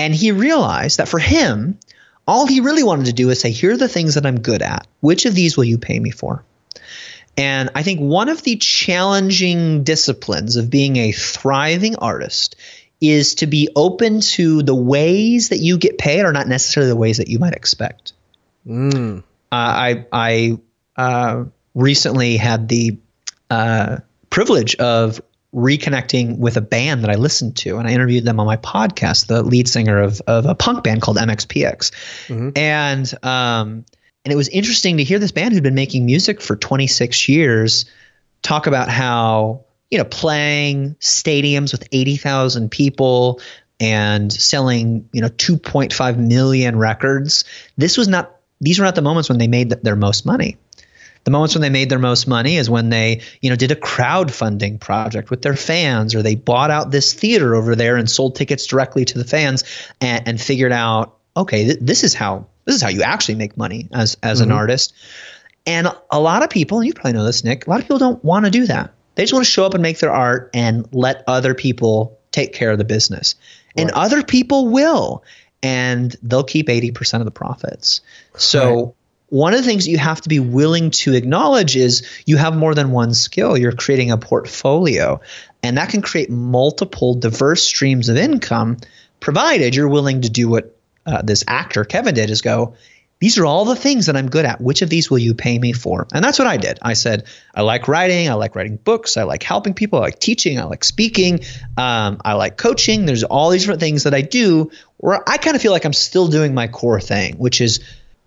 [0.00, 1.78] And he realized that for him,
[2.26, 4.62] all he really wanted to do is say, here are the things that I'm good
[4.62, 4.86] at.
[5.00, 6.42] Which of these will you pay me for?
[7.36, 12.56] And I think one of the challenging disciplines of being a thriving artist
[12.98, 16.96] is to be open to the ways that you get paid are not necessarily the
[16.96, 18.14] ways that you might expect.
[18.66, 19.18] Mm.
[19.18, 20.58] Uh, I I
[20.96, 22.98] uh, recently had the
[23.50, 23.98] uh,
[24.30, 25.20] privilege of
[25.54, 29.26] reconnecting with a band that I listened to, and I interviewed them on my podcast,
[29.26, 31.90] the lead singer of of a punk band called MXPX,
[32.28, 32.50] Mm-hmm.
[32.56, 33.84] and um,
[34.24, 37.86] and it was interesting to hear this band who'd been making music for 26 years
[38.42, 43.40] talk about how you know playing stadiums with 80,000 people
[43.80, 47.44] and selling you know 2.5 million records.
[47.76, 50.58] This was not; these were not the moments when they made th- their most money.
[51.24, 53.76] The moments when they made their most money is when they, you know, did a
[53.76, 58.36] crowdfunding project with their fans, or they bought out this theater over there and sold
[58.36, 59.64] tickets directly to the fans,
[60.00, 63.56] and, and figured out, okay, th- this is how this is how you actually make
[63.56, 64.58] money as as an mm-hmm.
[64.58, 64.94] artist.
[65.66, 67.98] And a lot of people, and you probably know this, Nick, a lot of people
[67.98, 68.94] don't want to do that.
[69.14, 72.54] They just want to show up and make their art and let other people take
[72.54, 73.34] care of the business.
[73.76, 75.22] And other people will,
[75.62, 78.00] and they'll keep 80% of the profits.
[78.36, 78.94] So, Right.
[79.30, 82.74] One of the things you have to be willing to acknowledge is you have more
[82.74, 83.56] than one skill.
[83.56, 85.20] You're creating a portfolio,
[85.62, 88.78] and that can create multiple diverse streams of income,
[89.20, 92.74] provided you're willing to do what uh, this actor Kevin did is go,
[93.20, 94.62] these are all the things that I'm good at.
[94.62, 96.08] Which of these will you pay me for?
[96.12, 96.78] And that's what I did.
[96.80, 98.30] I said, I like writing.
[98.30, 99.18] I like writing books.
[99.18, 99.98] I like helping people.
[99.98, 100.58] I like teaching.
[100.58, 101.40] I like speaking.
[101.76, 103.04] Um, I like coaching.
[103.04, 105.92] There's all these different things that I do where I kind of feel like I'm
[105.92, 107.80] still doing my core thing, which is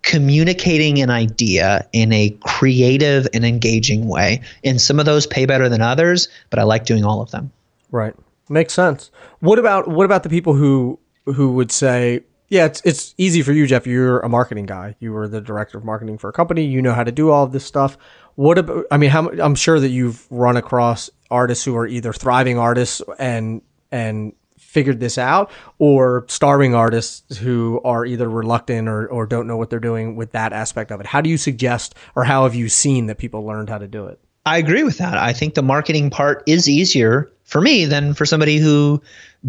[0.04, 4.40] communicating an idea in a creative and engaging way.
[4.62, 7.50] And some of those pay better than others, but I like doing all of them.
[7.90, 8.14] Right.
[8.48, 9.10] Makes sense.
[9.40, 13.52] What about what about the people who who would say, yeah, it's it's easy for
[13.52, 13.86] you, Jeff.
[13.86, 14.94] You're a marketing guy.
[15.00, 16.64] You were the director of marketing for a company.
[16.64, 17.96] You know how to do all of this stuff.
[18.34, 18.84] What about?
[18.90, 23.00] I mean, how, I'm sure that you've run across artists who are either thriving artists
[23.18, 24.34] and and
[24.74, 29.70] figured this out, or starving artists who are either reluctant or, or don't know what
[29.70, 31.06] they're doing with that aspect of it.
[31.06, 34.06] How do you suggest, or how have you seen that people learned how to do
[34.06, 34.18] it?
[34.44, 35.16] I agree with that.
[35.16, 39.00] I think the marketing part is easier for me than for somebody who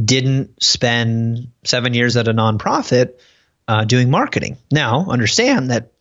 [0.04, 3.16] didn't spend seven years at a nonprofit
[3.68, 4.58] uh, doing marketing.
[4.72, 5.92] Now, understand that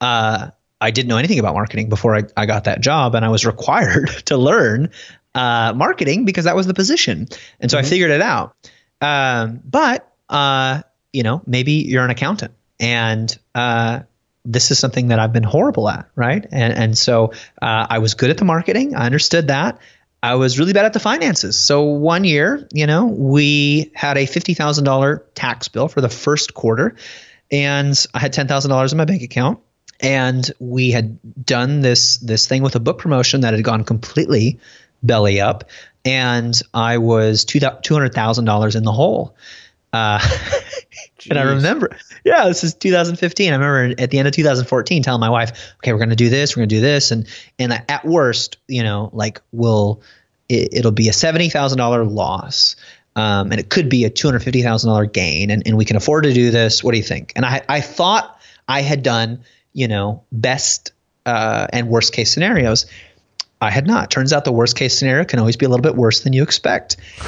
[0.00, 3.28] uh, I didn't know anything about marketing before I, I got that job, and I
[3.30, 4.90] was required to learn
[5.34, 7.28] uh, marketing because that was the position.
[7.60, 8.54] And so I figured it out.
[9.04, 14.00] Um, but, uh, you know, maybe you're an accountant and uh,
[14.44, 16.44] this is something that I've been horrible at, right?
[16.50, 18.94] And and so uh, I was good at the marketing.
[18.94, 19.78] I understood that.
[20.22, 21.58] I was really bad at the finances.
[21.58, 26.08] So one year, you know, we had a fifty thousand dollar tax bill for the
[26.08, 26.96] first quarter,
[27.50, 29.60] and I had ten thousand dollars in my bank account.
[30.00, 34.58] And we had done this this thing with a book promotion that had gone completely
[35.02, 35.64] belly up,
[36.04, 39.34] and I was two hundred thousand dollars in the hole.
[39.94, 40.18] Uh,
[41.30, 43.52] and I remember, yeah, this is 2015.
[43.52, 46.28] I remember at the end of 2014 telling my wife, okay, we're going to do
[46.28, 47.12] this, we're going to do this.
[47.12, 47.28] And,
[47.60, 50.02] and at worst, you know, like we'll,
[50.48, 52.74] it, it'll be a $70,000 loss.
[53.14, 55.52] Um, and it could be a $250,000 gain.
[55.52, 56.82] And, and we can afford to do this.
[56.82, 57.32] What do you think?
[57.36, 60.90] And I, I thought I had done, you know, best
[61.24, 62.86] uh, and worst case scenarios.
[63.64, 64.10] I had not.
[64.10, 66.42] Turns out the worst case scenario can always be a little bit worse than you
[66.42, 66.96] expect.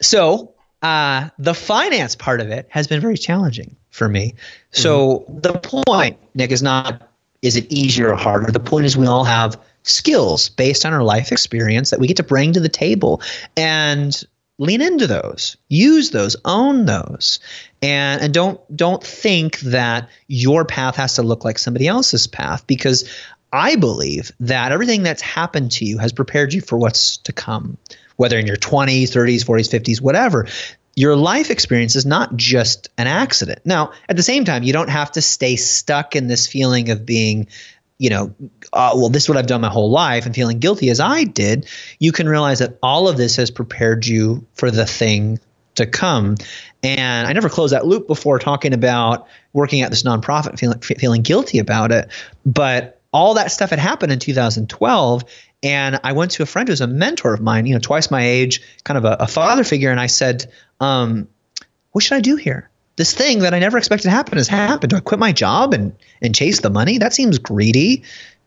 [0.00, 0.52] So
[0.82, 4.34] uh, the finance part of it has been very challenging for me.
[4.70, 7.08] So the point, Nick, is not
[7.40, 8.50] is it easier or harder.
[8.50, 12.18] The point is we all have skills based on our life experience that we get
[12.18, 13.22] to bring to the table
[13.56, 14.22] and
[14.58, 17.40] lean into those use those own those
[17.82, 22.64] and and don't don't think that your path has to look like somebody else's path
[22.66, 23.10] because
[23.54, 27.78] i believe that everything that's happened to you has prepared you for what's to come
[28.16, 30.46] whether in your 20s 30s 40s 50s whatever
[30.96, 34.90] your life experience is not just an accident now at the same time you don't
[34.90, 37.48] have to stay stuck in this feeling of being
[37.96, 38.34] you know,
[38.72, 41.24] uh, well, this is what I've done my whole life and feeling guilty as I
[41.24, 45.38] did, you can realize that all of this has prepared you for the thing
[45.76, 46.36] to come.
[46.82, 51.22] And I never closed that loop before talking about working at this nonprofit, feeling feeling
[51.22, 52.10] guilty about it.
[52.44, 55.24] But all that stuff had happened in 2012,
[55.62, 58.26] and I went to a friend who's a mentor of mine, you know, twice my
[58.26, 61.28] age, kind of a, a father figure, and I said, um,
[61.92, 64.90] "What should I do here?" this thing that I never expected to happen has happened.
[64.90, 66.98] Do I quit my job and and chase the money?
[66.98, 68.02] That seems greedy.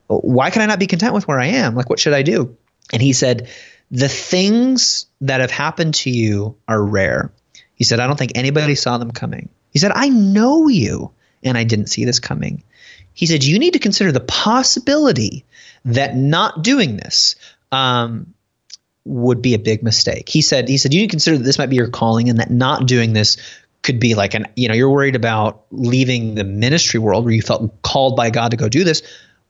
[0.07, 1.75] Why can I not be content with where I am?
[1.75, 2.55] Like, what should I do?
[2.93, 3.49] And he said,
[3.91, 7.31] the things that have happened to you are rare.
[7.75, 9.49] He said, I don't think anybody saw them coming.
[9.71, 11.11] He said, I know you.
[11.43, 12.63] and I didn't see this coming.
[13.17, 15.43] He said, You need to consider the possibility
[15.85, 17.35] that not doing this
[17.71, 18.35] um,
[19.05, 20.29] would be a big mistake.
[20.29, 22.39] He said, he said, you need to consider that this might be your calling and
[22.39, 23.37] that not doing this
[23.81, 27.41] could be like an, you know, you're worried about leaving the ministry world where you
[27.41, 29.01] felt called by God to go do this.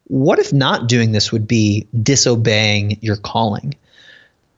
[0.05, 3.75] What if not doing this would be disobeying your calling?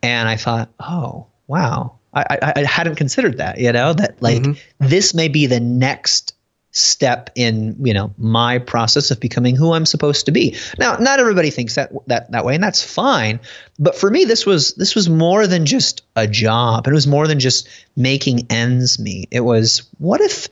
[0.03, 1.95] And I thought, oh, wow.
[2.13, 4.87] I, I, I hadn't considered that, you know, that like mm-hmm.
[4.87, 6.33] this may be the next
[6.71, 10.55] step in you know my process of becoming who I'm supposed to be.
[10.77, 13.39] Now, not everybody thinks that that that way, and that's fine.
[13.77, 16.87] But for me, this was this was more than just a job.
[16.87, 19.29] It was more than just making ends meet.
[19.31, 20.47] It was what if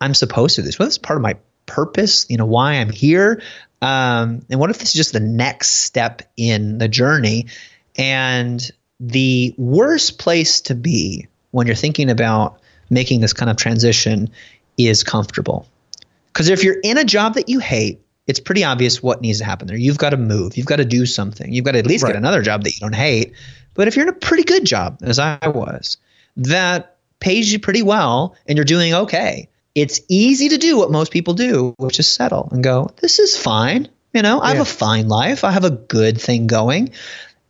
[0.00, 0.78] I'm supposed to do this?
[0.78, 2.26] What part of my purpose?
[2.28, 3.42] You know, why I'm here.
[3.80, 7.46] Um, and what if this is just the next step in the journey?
[7.96, 8.68] And
[9.00, 14.30] the worst place to be when you're thinking about making this kind of transition
[14.78, 15.66] is comfortable.
[16.32, 19.44] Because if you're in a job that you hate, it's pretty obvious what needs to
[19.44, 19.76] happen there.
[19.76, 20.56] You've got to move.
[20.56, 21.52] You've got to do something.
[21.52, 22.10] You've got to at least right.
[22.10, 23.32] get another job that you don't hate.
[23.74, 25.96] But if you're in a pretty good job, as I was,
[26.36, 31.12] that pays you pretty well and you're doing okay, it's easy to do what most
[31.12, 33.88] people do, which is settle and go, this is fine.
[34.12, 35.44] You know, I have a fine life.
[35.44, 36.90] I have a good thing going.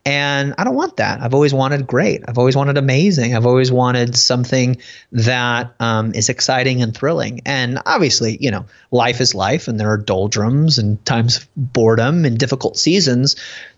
[0.05, 1.21] And I don't want that.
[1.21, 2.23] I've always wanted great.
[2.27, 3.37] I've always wanted amazing.
[3.37, 4.79] I've always wanted something
[5.13, 7.43] that um, is exciting and thrilling.
[7.45, 12.25] And obviously, you know, life is life, and there are doldrums and times of boredom
[12.25, 13.37] and difficult seasons.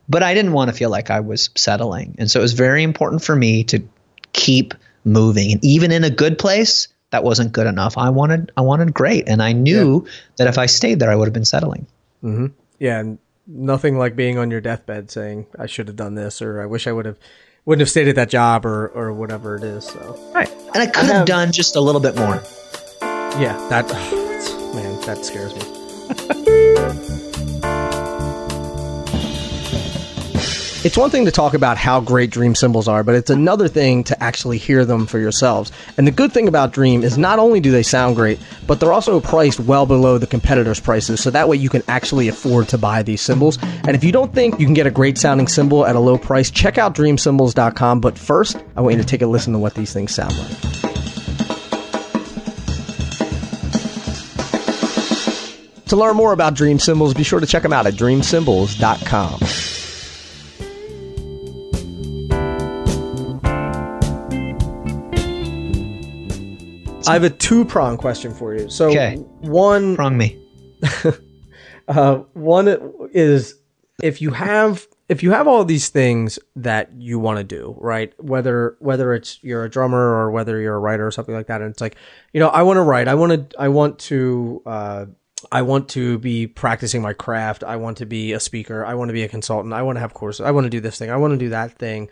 [0.08, 2.14] But I didn't want to feel like I was settling.
[2.18, 3.82] And so it was very important for me to
[4.32, 5.52] keep moving.
[5.52, 7.98] And even in a good place, that wasn't good enough.
[7.98, 10.12] I wanted, I wanted great, and I knew yeah.
[10.36, 11.86] that if I stayed there, I would have been settling.
[12.22, 12.46] Mm-hmm.
[12.78, 16.60] Yeah, and nothing like being on your deathbed saying I should have done this or
[16.60, 17.18] I wish I would have
[17.64, 19.86] wouldn't have stayed at that job or or whatever it is.
[19.86, 22.42] So right, and I could I have, have, done just a little bit more.
[23.38, 23.88] Yeah, that
[24.74, 27.50] man, that scares me.
[30.82, 34.02] It's one thing to talk about how great Dream cymbals are, but it's another thing
[34.04, 35.70] to actually hear them for yourselves.
[35.98, 38.90] And the good thing about Dream is not only do they sound great, but they're
[38.90, 42.78] also priced well below the competitors' prices, so that way you can actually afford to
[42.78, 43.58] buy these cymbals.
[43.62, 46.16] And if you don't think you can get a great sounding cymbal at a low
[46.16, 48.00] price, check out dreamcymbals.com.
[48.00, 50.48] But first, I want you to take a listen to what these things sound like.
[55.88, 59.79] To learn more about Dream Cymbals, be sure to check them out at dreamcymbals.com.
[67.06, 68.68] I have a two prong question for you.
[68.68, 69.16] So okay.
[69.40, 70.38] one prong me.
[71.88, 72.68] uh, one
[73.12, 73.54] is
[74.02, 78.12] if you have if you have all these things that you want to do, right?
[78.22, 81.60] Whether whether it's you're a drummer or whether you're a writer or something like that,
[81.60, 81.96] and it's like,
[82.32, 85.06] you know, I want to write, I want to, I want to, uh,
[85.50, 87.64] I want to be practicing my craft.
[87.64, 88.86] I want to be a speaker.
[88.86, 89.74] I want to be a consultant.
[89.74, 90.42] I want to have courses.
[90.42, 91.10] I want to do this thing.
[91.10, 92.08] I want to do that thing.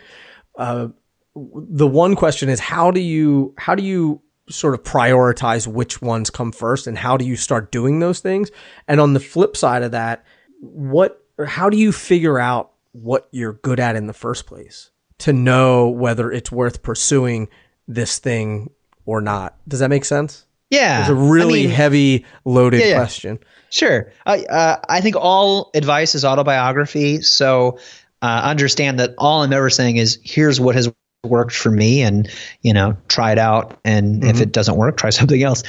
[0.56, 0.88] Uh,
[1.36, 6.30] the one question is how do you how do you sort of prioritize which ones
[6.30, 8.50] come first and how do you start doing those things?
[8.86, 10.24] And on the flip side of that,
[10.60, 15.32] what how do you figure out what you're good at in the first place to
[15.32, 17.48] know whether it's worth pursuing
[17.86, 18.70] this thing
[19.06, 19.56] or not?
[19.68, 20.44] Does that make sense?
[20.70, 22.96] Yeah, it's a really I mean, heavy, loaded yeah, yeah.
[22.96, 23.38] question.
[23.70, 27.78] Sure, I uh, I think all advice is autobiography, so
[28.20, 30.92] uh, understand that all I'm ever saying is here's what has
[31.24, 32.28] worked for me and
[32.62, 33.78] you know try it out.
[33.84, 34.30] And mm-hmm.
[34.30, 35.62] if it doesn't work try something else.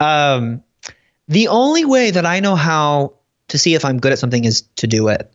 [0.00, 0.62] Um,
[1.28, 3.14] the only way that i know how
[3.48, 5.32] to see if i'm good at something is to do it.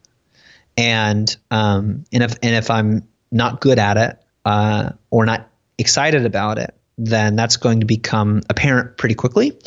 [0.77, 6.25] And um, and if and if i'm not good at it uh, or not excited
[6.25, 9.57] about it then that's going to become apparent pretty quickly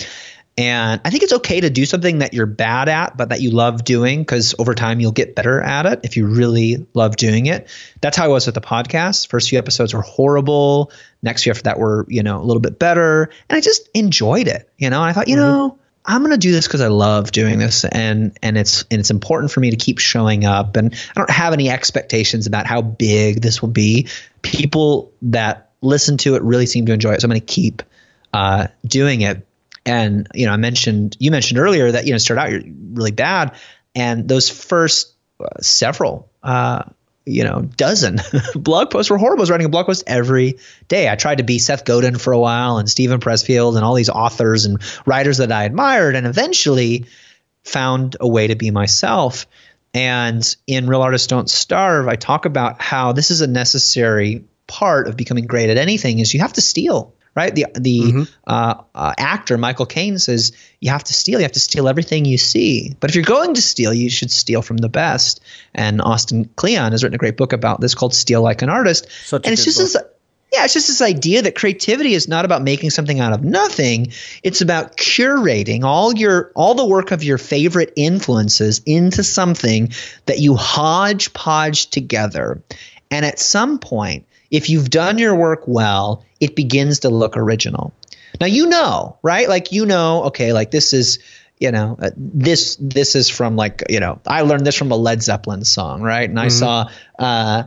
[0.57, 3.51] and I think it's okay to do something that you're bad at, but that you
[3.51, 7.47] love doing because over time you'll get better at it if you really love doing
[7.47, 7.69] it.
[8.01, 9.29] That's how I was with the podcast.
[9.29, 10.93] First few episodes were horrible.
[11.23, 13.31] Next few after that were, you know, a little bit better.
[13.49, 14.71] And I just enjoyed it.
[14.79, 15.43] You know, and I thought, you mm-hmm.
[15.43, 19.11] know, I'm gonna do this because I love doing this and and it's and it's
[19.11, 20.77] important for me to keep showing up.
[20.77, 24.07] And I don't have any expectations about how big this will be.
[24.43, 27.23] People that listen to it really seem to enjoy it.
[27.23, 27.83] So I'm gonna keep
[28.33, 29.45] uh, doing it
[29.87, 32.63] and you know, I mentioned you mentioned earlier that you know start out you're
[32.93, 33.55] really bad,
[33.95, 36.85] and those first uh, several, uh,
[37.27, 38.21] you know, dozen
[38.55, 39.41] blog posts were horrible.
[39.41, 40.59] I was writing a blog post every
[40.89, 41.09] day.
[41.09, 44.11] I tried to be Seth Godin for a while, and Steven Pressfield, and all these
[44.11, 47.07] authors and writers that I admired, and eventually
[47.63, 49.47] found a way to be myself.
[49.93, 55.07] And in Real Artists Don't Starve, I talk about how this is a necessary part
[55.09, 57.55] of becoming great at anything is you have to steal right?
[57.55, 58.23] The the mm-hmm.
[58.47, 61.41] uh, uh, actor Michael Caine says you have to steal.
[61.41, 62.97] You have to steal everything you see.
[63.01, 65.41] But if you're going to steal, you should steal from the best.
[65.75, 69.09] And Austin Kleon has written a great book about this called "Steal Like an Artist."
[69.25, 69.85] Such and it's just book.
[69.85, 69.97] this
[70.55, 74.13] yeah, it's just this idea that creativity is not about making something out of nothing.
[74.45, 79.93] It's about curating all your all the work of your favorite influences into something
[80.27, 82.63] that you hodgepodge together.
[83.11, 87.93] And at some point, if you've done your work well, it begins to look original.
[88.41, 89.49] Now you know, right?
[89.49, 91.19] Like you know, okay, like this is
[91.59, 94.97] you know uh, this this is from like you know i learned this from a
[94.97, 96.47] led zeppelin song right and mm-hmm.
[96.47, 96.91] i saw
[97.21, 97.63] uh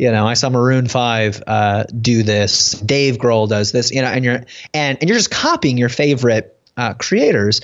[0.00, 2.72] you know, I saw Maroon Five uh, do this.
[2.72, 3.90] Dave Grohl does this.
[3.90, 7.60] You know, and you're and and you're just copying your favorite uh, creators,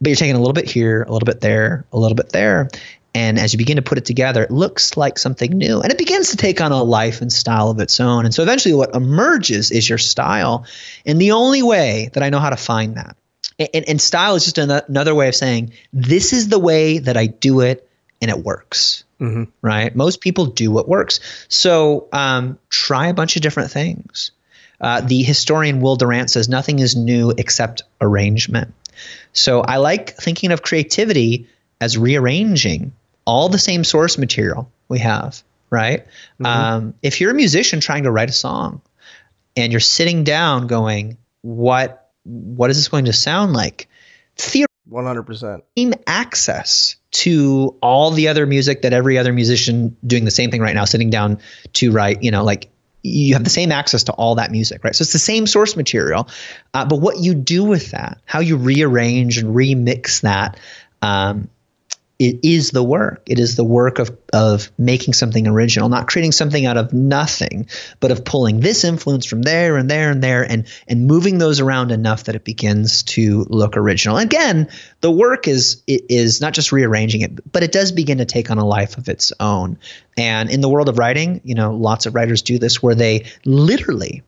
[0.00, 2.68] but you're taking a little bit here, a little bit there, a little bit there,
[3.14, 5.98] and as you begin to put it together, it looks like something new, and it
[5.98, 8.24] begins to take on a life and style of its own.
[8.24, 10.66] And so eventually, what emerges is your style,
[11.06, 13.16] and the only way that I know how to find that,
[13.58, 17.26] and, and style is just another way of saying this is the way that I
[17.26, 17.88] do it,
[18.20, 19.04] and it works.
[19.20, 19.44] Mm-hmm.
[19.62, 19.94] Right?
[19.96, 21.18] Most people do what works.
[21.48, 24.30] So um, try a bunch of different things.
[24.80, 28.74] Uh, the historian Will Durant says nothing is new except arrangement.
[29.32, 31.48] So I like thinking of creativity
[31.80, 32.92] as rearranging
[33.24, 36.06] all the same source material we have, right?
[36.40, 36.46] Mm-hmm.
[36.46, 38.80] Um, if you're a musician trying to write a song
[39.56, 43.88] and you're sitting down going, what what is this going to sound like?
[44.36, 45.62] Theory 100%.
[46.06, 50.74] Access to all the other music that every other musician doing the same thing right
[50.74, 51.38] now, sitting down
[51.74, 52.70] to write, you know, like
[53.02, 54.94] you have the same access to all that music, right?
[54.94, 56.28] So it's the same source material,
[56.74, 60.58] uh, but what you do with that, how you rearrange and remix that,
[61.02, 61.48] um,
[62.18, 63.22] it is the work.
[63.26, 67.68] It is the work of of making something original, not creating something out of nothing,
[68.00, 71.60] but of pulling this influence from there and there and there and and moving those
[71.60, 74.16] around enough that it begins to look original.
[74.16, 74.68] Again,
[75.00, 78.58] the work is is not just rearranging it, but it does begin to take on
[78.58, 79.78] a life of its own.
[80.16, 83.26] And in the world of writing, you know, lots of writers do this where they
[83.44, 84.24] literally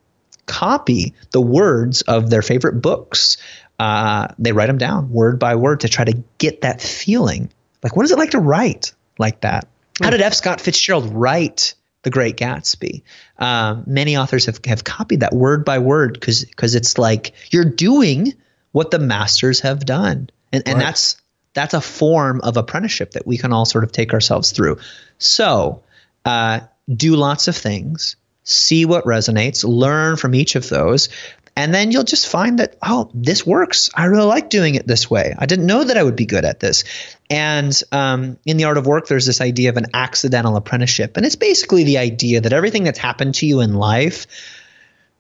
[0.47, 3.37] copy the words of their favorite books.
[3.81, 7.51] Uh, they write them down word by word to try to get that feeling
[7.83, 9.69] like, what is it like to write like that?
[10.01, 10.13] How hmm.
[10.13, 10.35] did F.
[10.35, 13.03] Scott Fitzgerald write The Great Gatsby?
[13.39, 17.65] Um, many authors have, have copied that word by word because because it's like you're
[17.65, 18.35] doing
[18.73, 20.85] what the masters have done, and and right.
[20.85, 21.17] that's
[21.55, 24.79] that's a form of apprenticeship that we can all sort of take ourselves through.
[25.19, 25.83] So,
[26.25, 26.61] uh,
[26.93, 31.09] do lots of things, see what resonates, learn from each of those,
[31.57, 33.91] and then you'll just find that, oh, this works.
[33.95, 35.35] I really like doing it this way.
[35.37, 36.85] I didn't know that I would be good at this.
[37.29, 41.17] And um, in the art of work, there's this idea of an accidental apprenticeship.
[41.17, 44.27] And it's basically the idea that everything that's happened to you in life,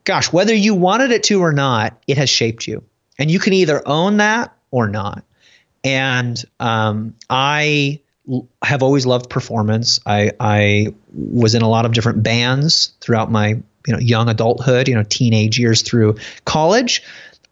[0.04, 2.84] gosh, whether you wanted it to or not, it has shaped you.
[3.18, 5.24] And you can either own that or not.
[5.82, 8.00] And um, I
[8.62, 10.00] have always loved performance.
[10.06, 14.88] I, I was in a lot of different bands throughout my you know young adulthood,
[14.88, 17.02] you know teenage years through college.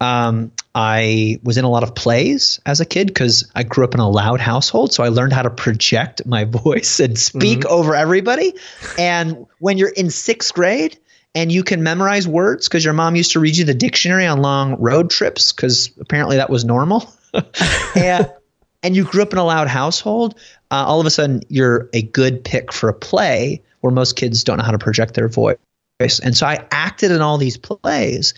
[0.01, 3.93] Um, I was in a lot of plays as a kid because I grew up
[3.93, 7.73] in a loud household, so I learned how to project my voice and speak mm-hmm.
[7.73, 8.53] over everybody.
[8.97, 10.97] And when you're in sixth grade
[11.35, 14.41] and you can memorize words because your mom used to read you the dictionary on
[14.41, 17.11] long road trips because apparently that was normal,
[17.95, 18.31] and
[18.81, 20.35] and you grew up in a loud household,
[20.71, 24.43] uh, all of a sudden you're a good pick for a play where most kids
[24.43, 25.57] don't know how to project their voice.
[25.99, 28.33] And so I acted in all these plays.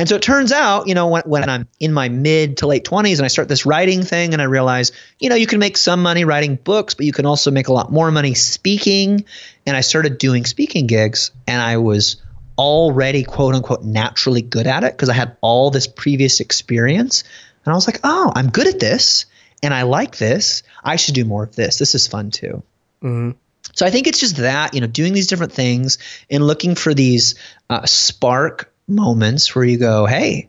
[0.00, 2.84] And so it turns out, you know, when, when, I'm in my mid to late
[2.84, 5.76] 20s and I start this writing thing and I realize, you know, you can make
[5.76, 9.24] some money writing books, but you can also make a lot more money speaking.
[9.66, 12.16] And I started doing speaking gigs and I was
[12.56, 17.22] already quote unquote naturally good at it because I had all this previous experience.
[17.64, 19.26] And I was like, oh, I'm good at this
[19.62, 20.62] and I like this.
[20.82, 21.78] I should do more of this.
[21.78, 22.62] This is fun too.
[23.02, 23.32] Mm-hmm.
[23.78, 25.98] So I think it's just that, you know, doing these different things
[26.28, 27.36] and looking for these
[27.70, 30.48] uh, spark moments where you go, hey,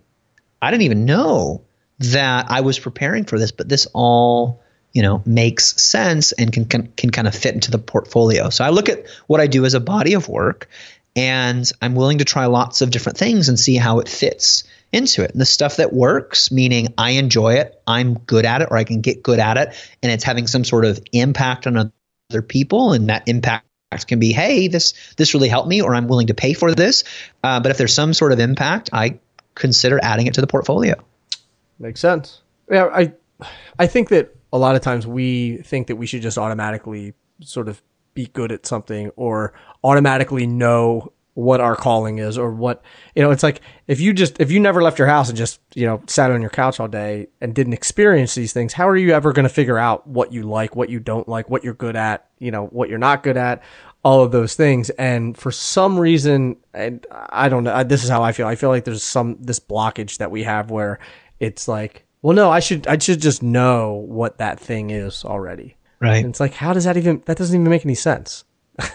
[0.59, 1.61] I didn't even know
[1.99, 4.63] that I was preparing for this, but this all,
[4.93, 8.49] you know, makes sense and can, can, can kind of fit into the portfolio.
[8.49, 10.67] So I look at what I do as a body of work
[11.15, 15.23] and I'm willing to try lots of different things and see how it fits into
[15.23, 15.33] it.
[15.33, 18.85] And the stuff that works, meaning I enjoy it, I'm good at it, or I
[18.85, 21.91] can get good at it, and it's having some sort of impact on
[22.29, 23.65] other people, and that impact
[24.07, 27.03] can be, hey, this this really helped me, or I'm willing to pay for this.
[27.43, 29.19] Uh, but if there's some sort of impact, I
[29.55, 30.95] consider adding it to the portfolio.
[31.79, 32.41] Makes sense.
[32.69, 33.13] Yeah, I
[33.79, 37.67] I think that a lot of times we think that we should just automatically sort
[37.67, 37.81] of
[38.13, 39.53] be good at something or
[39.83, 42.83] automatically know what our calling is or what
[43.15, 45.59] you know it's like if you just if you never left your house and just
[45.73, 48.97] you know sat on your couch all day and didn't experience these things how are
[48.97, 51.73] you ever going to figure out what you like what you don't like what you're
[51.73, 53.63] good at you know what you're not good at
[54.03, 54.89] all of those things?
[54.91, 58.47] And for some reason and i don't know this is how i feel.
[58.47, 60.99] I feel like there's some this blockage that we have where
[61.39, 65.75] it's like well no i should i should just know what that thing is already.
[66.01, 66.17] Right.
[66.17, 68.45] and it's like how does that even that doesn't even make any sense.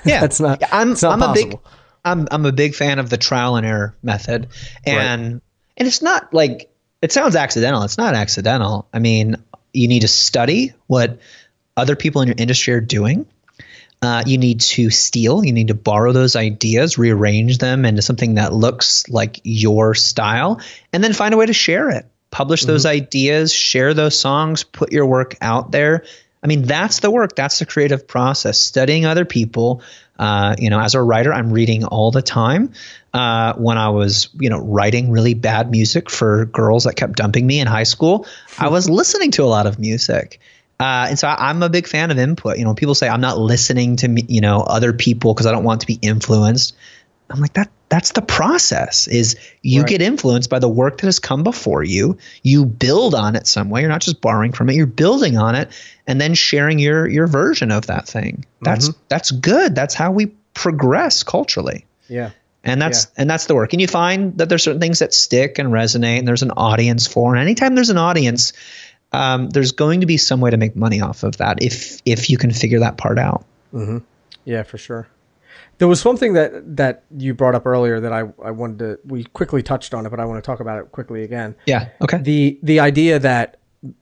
[0.04, 1.64] Yeah, that's not Yeah, I'm not I'm a big possible.
[2.04, 4.48] I'm I'm a big fan of the trial and error method,
[4.84, 5.40] and
[5.76, 7.82] and it's not like it sounds accidental.
[7.82, 8.88] It's not accidental.
[8.92, 9.36] I mean,
[9.72, 11.18] you need to study what
[11.76, 13.26] other people in your industry are doing.
[14.02, 15.44] Uh, you need to steal.
[15.44, 20.60] You need to borrow those ideas, rearrange them into something that looks like your style,
[20.92, 22.04] and then find a way to share it.
[22.30, 26.04] Publish those ideas, share those songs, put your work out there.
[26.42, 27.36] I mean, that's the work.
[27.36, 28.58] That's the creative process.
[28.58, 29.82] Studying other people.
[30.18, 32.72] Uh, you know, as a writer, I'm reading all the time.
[33.12, 37.46] Uh, when I was, you know, writing really bad music for girls that kept dumping
[37.46, 38.26] me in high school,
[38.58, 40.40] I was listening to a lot of music.
[40.80, 42.58] Uh, and so I, I'm a big fan of input.
[42.58, 45.52] You know, people say I'm not listening to me, you know other people because I
[45.52, 46.74] don't want to be influenced.
[47.30, 47.70] I'm like that.
[47.94, 49.06] That's the process.
[49.06, 49.88] Is you Right.
[49.88, 52.18] get influenced by the work that has come before you.
[52.42, 53.82] You build on it some way.
[53.82, 54.74] You're not just borrowing from it.
[54.74, 55.68] You're building on it,
[56.06, 58.44] and then sharing your your version of that thing.
[58.62, 59.76] That's that's good.
[59.76, 62.30] That's how we progress culturally yeah
[62.62, 65.58] and that's and that's the work and you find that there's certain things that stick
[65.58, 68.52] and resonate and there's an audience for and anytime there's an audience
[69.12, 72.30] um, there's going to be some way to make money off of that if if
[72.30, 73.44] you can figure that part out
[74.44, 75.08] Yeah, for sure.
[75.78, 79.24] There was something that that you brought up earlier that I, I wanted to we
[79.24, 81.54] quickly touched on it, but I want to talk about it quickly again.
[81.66, 83.58] yeah okay The the idea that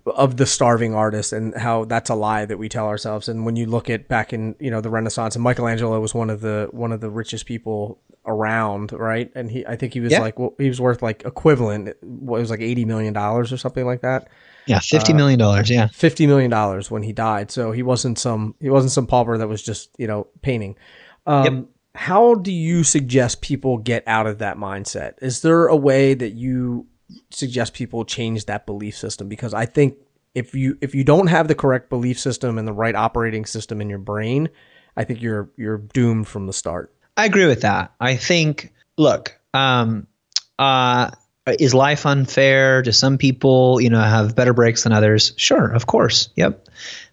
[0.06, 3.28] of the starving artist and how that's a lie that we tell ourselves.
[3.28, 6.30] And when you look at back in you know the Renaissance, and Michelangelo was one
[6.30, 9.32] of the one of the richest people around, right?
[9.34, 10.20] And he I think he was Yeah.
[10.20, 11.96] like well, he was worth like equivalent.
[12.02, 14.28] What it was like eighty million dollars or something like that.
[14.68, 17.50] yeah 50 million uh, dollars yeah fifty million dollars when he died.
[17.50, 20.76] So he wasn't some he wasn't some pauper that was just you know painting.
[21.26, 25.14] Um, How do you suggest people get out of that mindset?
[25.20, 26.86] Is there a way that you
[27.30, 29.28] suggest people change that belief system?
[29.28, 29.96] Because I think
[30.34, 33.80] if you if you don't have the correct belief system and the right operating system
[33.80, 34.48] in your brain,
[34.96, 36.94] I think you're you're doomed from the start.
[37.16, 37.92] i agree with that.
[38.00, 40.06] I think look um
[40.58, 41.10] uh
[41.58, 45.34] is life unfair do some people you know have better breaks than others?
[45.36, 46.30] Sure of course.
[46.36, 46.68] Yep.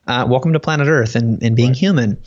[0.08, 2.18] Uh, welcome to planet earth and, and being human.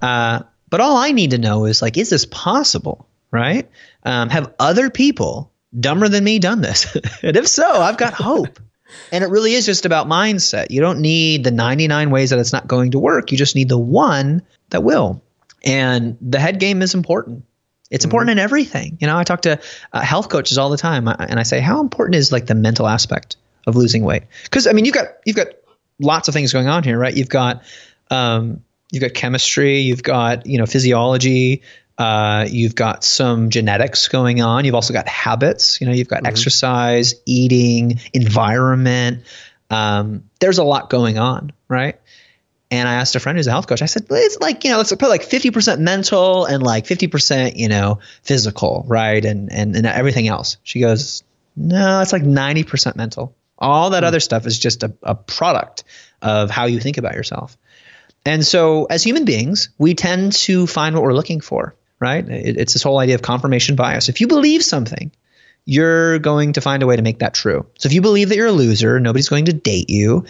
[0.00, 3.68] Uh, but all i need to know is like is this possible right?
[4.02, 6.96] Um, have other people dumber than me done this?
[7.22, 8.60] And if so i've got hope.
[9.10, 10.70] And it really is just about mindset.
[10.70, 13.32] You don't need the 99 ways that it's not going to work.
[13.32, 15.22] You just need the one that will.
[15.64, 17.44] And the head game is important.
[17.90, 18.96] It's important in everything.
[19.00, 19.60] You know, I talk to
[19.92, 22.54] uh, health coaches all the time, uh, and I say, how important is like the
[22.54, 23.36] mental aspect
[23.66, 24.22] of losing weight?
[24.44, 25.48] Because I mean, you've got you've got
[25.98, 27.14] lots of things going on here, right?
[27.14, 27.64] You've got
[28.10, 28.62] um,
[28.92, 31.62] you've got chemistry, you've got you know physiology,
[31.98, 34.64] uh, you've got some genetics going on.
[34.64, 35.80] You've also got habits.
[35.80, 39.24] You know, you've got exercise, eating, environment.
[39.70, 41.98] Um, there's a lot going on, right?
[42.70, 43.80] And I asked a friend who's a health coach.
[43.80, 47.68] I said, it's like, you know, let's put like 50% mental and like 50%, you
[47.68, 49.24] know, physical, right?
[49.24, 50.56] And, and, and everything else.
[50.64, 51.22] She goes,
[51.54, 53.34] no, it's like 90% mental.
[53.58, 55.84] All that other stuff is just a, a product
[56.20, 57.56] of how you think about yourself.
[58.26, 62.28] And so as human beings, we tend to find what we're looking for, right?
[62.28, 64.08] It, it's this whole idea of confirmation bias.
[64.08, 65.12] If you believe something,
[65.64, 67.66] you're going to find a way to make that true.
[67.78, 70.26] So if you believe that you're a loser, nobody's going to date you,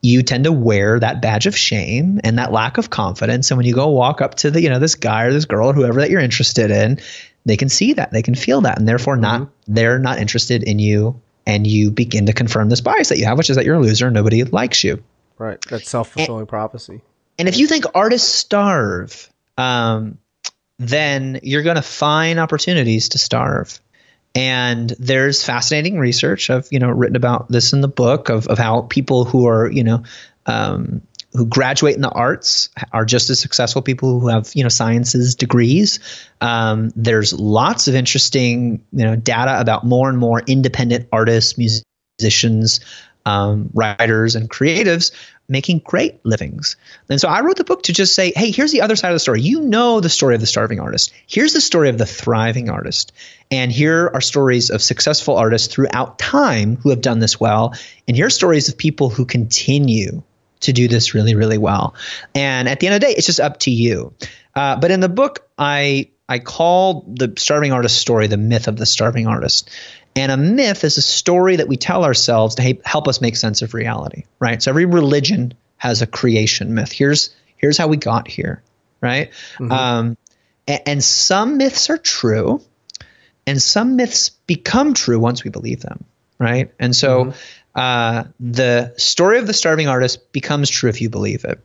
[0.00, 3.50] you tend to wear that badge of shame and that lack of confidence.
[3.50, 5.70] And when you go walk up to the, you know, this guy or this girl
[5.70, 6.98] or whoever that you're interested in,
[7.46, 9.74] they can see that, they can feel that, and therefore not mm-hmm.
[9.74, 11.20] they're not interested in you.
[11.46, 13.80] And you begin to confirm this bias that you have, which is that you're a
[13.80, 15.02] loser and nobody likes you.
[15.36, 15.58] Right.
[15.68, 17.02] That's self fulfilling prophecy.
[17.38, 20.18] And if you think artists starve, um,
[20.78, 23.80] then you're going to find opportunities to starve.
[24.34, 26.50] And there's fascinating research.
[26.50, 29.70] I've you know written about this in the book of of how people who are
[29.70, 30.02] you know
[30.46, 34.68] um, who graduate in the arts are just as successful people who have you know
[34.68, 36.00] sciences degrees.
[36.40, 42.80] Um, there's lots of interesting you know data about more and more independent artists, musicians,
[43.26, 45.12] um, writers, and creatives
[45.48, 46.76] making great livings.
[47.10, 49.14] And so I wrote the book to just say, hey, here's the other side of
[49.14, 49.42] the story.
[49.42, 51.12] You know the story of the starving artist.
[51.26, 53.12] Here's the story of the thriving artist.
[53.50, 57.74] And here are stories of successful artists throughout time who have done this well.
[58.08, 60.22] And here are stories of people who continue
[60.60, 61.94] to do this really, really well.
[62.34, 64.14] And at the end of the day, it's just up to you.
[64.54, 68.76] Uh, but in the book, I I call the starving artist story the myth of
[68.76, 69.68] the starving artist.
[70.16, 73.62] And a myth is a story that we tell ourselves to help us make sense
[73.62, 74.62] of reality, right?
[74.62, 76.92] So every religion has a creation myth.
[76.92, 78.62] Here's here's how we got here,
[79.00, 79.30] right?
[79.72, 80.16] Um,
[80.68, 82.60] and, and some myths are true,
[83.46, 86.04] and some myths become true once we believe them,
[86.38, 86.72] right?
[86.78, 87.34] And so
[87.74, 91.60] uh, the story of the starving artist becomes true if you believe it.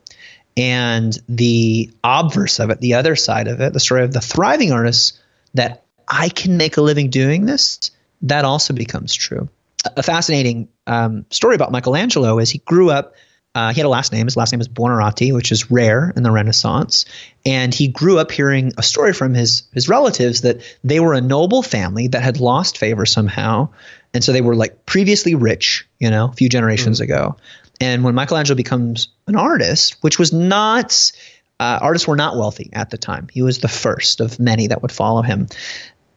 [0.56, 4.72] And the obverse of it, the other side of it, the story of the thriving
[4.72, 5.18] artist,
[5.54, 7.92] that I can make a living doing this,
[8.22, 9.48] that also becomes true.
[9.96, 13.14] A fascinating um, story about Michelangelo is he grew up.
[13.54, 14.26] Uh, he had a last name.
[14.26, 17.04] His last name is Buonarroti, which is rare in the Renaissance.
[17.44, 21.20] And he grew up hearing a story from his his relatives that they were a
[21.20, 23.70] noble family that had lost favor somehow,
[24.14, 27.36] and so they were like previously rich, you know, a few generations ago.
[27.80, 31.10] And when Michelangelo becomes an artist, which was not
[31.58, 34.82] uh, artists were not wealthy at the time, he was the first of many that
[34.82, 35.46] would follow him.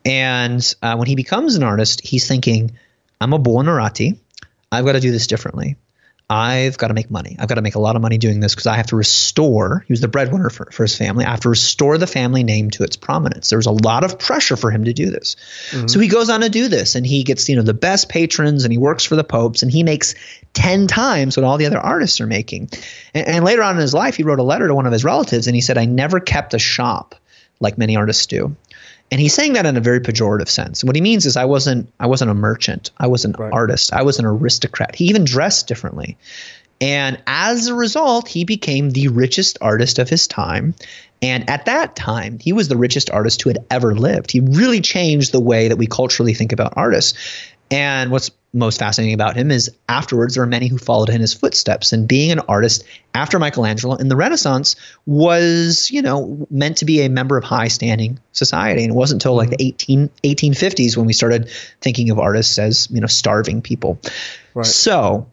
[0.06, 2.78] And uh, when he becomes an artist, he's thinking,
[3.22, 4.18] I'm a Buonarroti.
[4.72, 5.78] I've got to do this differently.
[6.30, 7.36] I've got to make money.
[7.38, 9.84] I've got to make a lot of money doing this because I have to restore.
[9.88, 11.26] He was the breadwinner for, for his family.
[11.26, 13.50] I have to restore the family name to its prominence.
[13.50, 15.36] There was a lot of pressure for him to do this.
[15.88, 18.64] So he goes on to do this and he gets, you know, the best patrons
[18.64, 20.16] and he works for the popes and he makes
[20.54, 22.70] 10 times what all the other artists are making.
[23.14, 25.04] And, and later on in his life, he wrote a letter to one of his
[25.04, 27.16] relatives and he said, I never kept a shop
[27.60, 28.56] like many artists do.
[29.14, 30.84] And he's saying that in a very pejorative sense.
[30.84, 32.90] What he means is I wasn't I wasn't a merchant.
[32.98, 33.94] I was an artist.
[33.94, 34.96] I was an aristocrat.
[34.96, 36.18] He even dressed differently.
[36.82, 40.74] And as a result, he became the richest artist of his time.
[41.22, 44.32] And at that time, he was the richest artist who had ever lived.
[44.32, 47.14] He really changed the way that we culturally think about artists.
[47.70, 51.34] And what's most fascinating about him is afterwards, there are many who followed in his
[51.34, 51.92] footsteps.
[51.92, 52.84] And being an artist
[53.16, 54.76] after Michelangelo in the Renaissance
[55.08, 58.84] was, you know, meant to be a member of high standing society.
[58.84, 61.50] And it wasn't until like the 18, 1850s when we started
[61.82, 64.00] thinking of artists as, you know, starving people.
[64.54, 64.66] right.
[64.66, 65.32] So,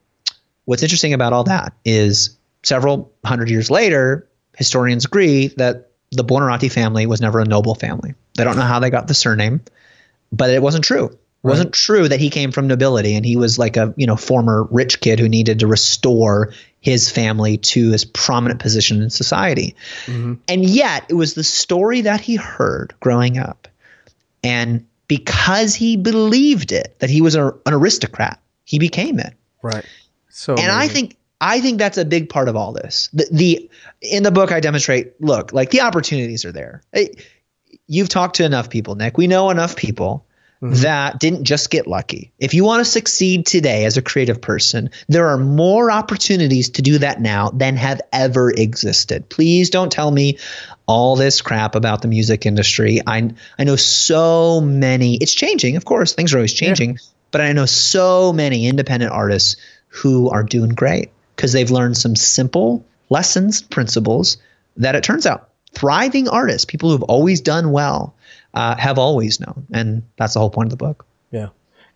[0.65, 6.73] what's interesting about all that is several hundred years later, historians agree that the Buonarroti
[6.73, 8.15] family was never a noble family.
[8.35, 9.61] They don't know how they got the surname,
[10.33, 11.17] but it wasn't true.
[11.43, 14.17] It wasn't true that he came from nobility and he was like a you know
[14.17, 19.75] former rich kid who needed to restore his family to his prominent position in society.
[20.07, 20.35] Mm-hmm.
[20.49, 23.69] And yet, it was the story that he heard growing up.
[24.43, 29.85] And because he believed it, that he was a, an aristocrat, he became it Right.
[30.29, 33.09] So and I think I think that's a big part of all this.
[33.13, 33.71] The, the
[34.01, 35.21] in the book I demonstrate.
[35.21, 36.83] Look, like the opportunities are there.
[37.87, 39.19] You've talked to enough people, Nick.
[39.19, 40.27] We know enough people
[40.63, 40.83] Mm-hmm.
[40.83, 42.33] that didn't just get lucky.
[42.39, 46.83] If you want to succeed today as a creative person, there are more opportunities to
[46.83, 49.31] do that now than have ever existed.
[49.31, 50.37] Please don't tell me
[50.85, 53.01] all this crap about the music industry.
[53.07, 55.17] I I know so many.
[55.17, 56.13] It's changing, of course.
[56.13, 56.99] Things are always changing,
[57.31, 59.57] but I know so many independent artists
[59.89, 64.37] who are doing great because they've learned some simple lessons, principles
[64.77, 68.15] that it turns out thriving artists, people who've always done well,
[68.55, 71.07] uh, have always known, and that's the whole point of the book.
[71.31, 71.49] yeah.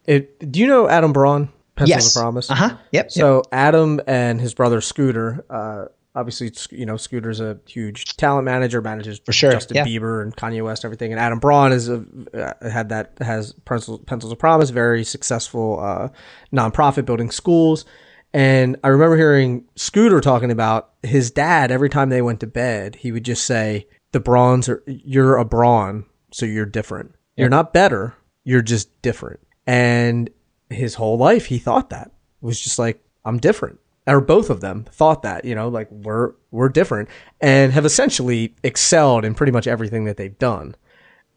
[0.06, 1.48] It, do you know Adam Braun?
[1.76, 2.16] Pencils yes.
[2.16, 2.50] of Promise.
[2.50, 2.76] Uh huh.
[2.92, 3.10] Yep.
[3.10, 8.80] So Adam and his brother Scooter, uh, obviously, you know, Scooter's a huge talent manager,
[8.80, 9.84] manages For sure, Justin yeah.
[9.84, 11.12] Bieber and Kanye West, and everything.
[11.12, 15.80] And Adam Braun is a uh, had that has Pencils, Pencils of Promise, very successful
[15.80, 16.08] uh,
[16.52, 17.84] nonprofit building schools.
[18.32, 21.70] And I remember hearing Scooter talking about his dad.
[21.70, 25.44] Every time they went to bed, he would just say, "The Brauns are you're a
[25.44, 26.04] Braun,
[26.34, 27.14] so you're different.
[27.36, 28.14] You're not better.
[28.44, 30.30] You're just different." And
[30.68, 34.84] his whole life, he thought that was just like, "I'm different." Or both of them
[34.90, 37.08] thought that, you know, like we're we're different,
[37.40, 40.74] and have essentially excelled in pretty much everything that they've done.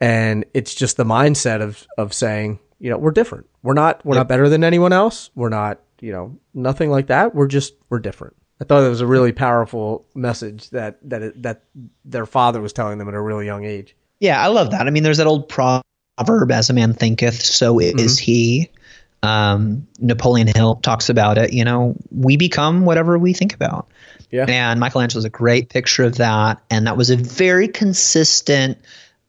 [0.01, 3.47] And it's just the mindset of of saying, you know, we're different.
[3.63, 5.29] We're not we're not better than anyone else.
[5.35, 7.33] We're not, you know, nothing like that.
[7.33, 8.35] We're just we're different.
[8.59, 11.63] I thought it was a really powerful message that that it, that
[12.03, 13.95] their father was telling them at a really young age.
[14.19, 14.87] Yeah, I love that.
[14.87, 18.69] I mean, there's that old proverb, "As a man thinketh, so is he."
[19.23, 21.53] Um, Napoleon Hill talks about it.
[21.53, 23.87] You know, we become whatever we think about.
[24.31, 24.45] Yeah.
[24.47, 28.77] And Michelangelo's a great picture of that, and that was a very consistent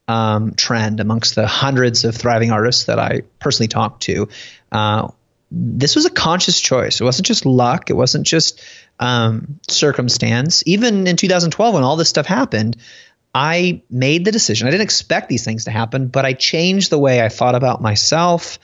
[0.07, 4.27] um, trend amongst the hundreds of thriving artists that I personally talked to.
[4.71, 5.09] Uh,
[5.51, 6.99] this was a conscious choice.
[6.99, 7.89] It wasn't just luck.
[7.89, 8.61] It wasn't just
[8.99, 10.63] um, circumstance.
[10.65, 12.77] Even in 2012, when all this stuff happened,
[13.33, 14.67] I made the decision.
[14.67, 17.81] I didn't expect these things to happen, but I changed the way I thought about
[17.81, 18.59] myself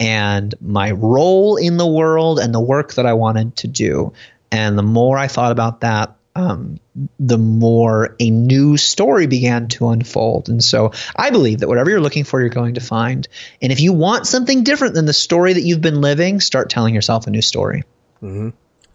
[0.00, 4.12] and my role in the world and the work that I wanted to do.
[4.50, 6.78] And the more I thought about that, um,
[7.18, 10.48] the more a new story began to unfold.
[10.48, 13.26] And so I believe that whatever you're looking for, you're going to find.
[13.60, 16.94] And if you want something different than the story that you've been living, start telling
[16.94, 17.82] yourself a new story.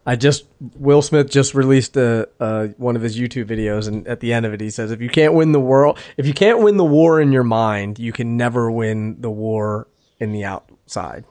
[0.05, 0.45] I just
[0.75, 4.45] Will Smith just released a, uh, one of his YouTube videos, and at the end
[4.45, 6.83] of it, he says, "If you can't win the world, if you can't win the
[6.85, 9.87] war in your mind, you can never win the war
[10.19, 11.23] in the outside."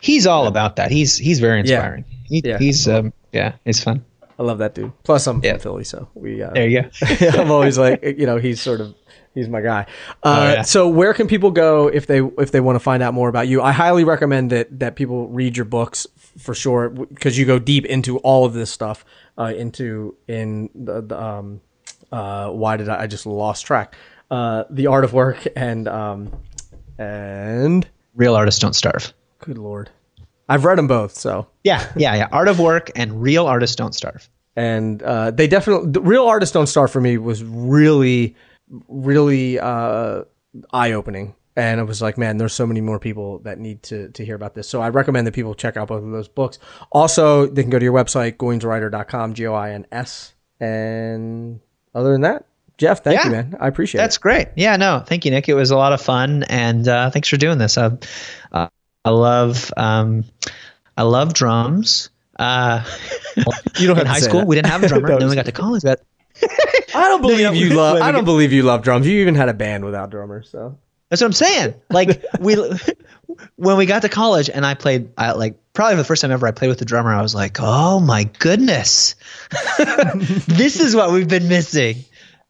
[0.00, 0.90] He's all about that.
[0.90, 2.04] He's he's very inspiring.
[2.24, 2.58] He, Yeah.
[2.58, 4.04] He's um yeah, it's fun.
[4.38, 4.92] I love that dude.
[5.02, 5.52] Plus, I'm Yeah.
[5.54, 6.42] from Philly, so we.
[6.42, 6.88] Uh, There you go.
[7.40, 8.94] I'm always like, you know, he's sort of
[9.34, 9.86] he's my guy.
[10.22, 10.62] Uh, Oh, yeah.
[10.62, 13.48] So where can people go if they if they want to find out more about
[13.48, 13.60] you?
[13.60, 16.06] I highly recommend that that people read your books
[16.38, 19.04] for sure because you go deep into all of this stuff
[19.38, 21.60] uh, into in the, the um
[22.12, 23.94] uh why did I, I just lost track
[24.30, 26.32] uh the art of work and um
[26.98, 29.12] and Real artists don't starve.
[29.38, 29.90] good lord
[30.48, 32.28] I've read them both so Yeah, yeah, yeah.
[32.32, 34.28] Art of work and real artists don't starve.
[34.56, 38.34] and uh, they definitely the real artists don't starve for me was really
[38.88, 40.22] really uh,
[40.72, 44.24] eye-opening and it was like man there's so many more people that need to, to
[44.24, 46.58] hear about this so i recommend that people check out both of those books
[46.90, 51.60] also they can go to your website goinswriter.com g-o-i-n-s and
[51.94, 52.46] other than that
[52.78, 53.24] jeff thank Yeah.
[53.26, 54.48] you man i appreciate That's it That's great.
[54.56, 55.48] Yeah, no, thank you, Nick.
[55.48, 57.76] It was a lot of fun, and uh, thanks for doing this.
[57.76, 57.96] Uh,
[58.52, 58.68] uh,
[59.04, 60.24] I love, um,
[60.96, 62.10] I love drums.
[62.38, 62.82] Uh,
[63.78, 64.46] you don't have in high school, that.
[64.46, 65.08] we didn't have a drummer.
[65.20, 65.82] Then we got to college.
[65.82, 66.00] Got
[66.94, 69.48] i don't believe no, you love i don't believe you love drums you even had
[69.50, 70.78] a band without drummers so
[71.10, 71.74] That's what I'm saying.
[71.90, 72.56] Like we,
[73.56, 76.30] when we got to college, and I played, I, like probably for the first time
[76.30, 77.12] ever, I played with the drummer.
[77.12, 79.16] I was like, oh my goodness,
[80.46, 82.04] this is what we've been missing.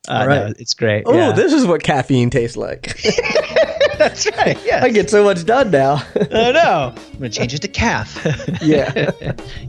[0.09, 0.47] Uh, right.
[0.47, 1.03] no, it's great.
[1.05, 1.33] oh yeah.
[1.33, 2.99] this is what caffeine tastes like
[3.99, 4.59] that's right.
[4.65, 6.95] Yeah, i get so much done now I know.
[6.97, 8.19] I'm gonna change it to calf.
[8.63, 9.11] yeah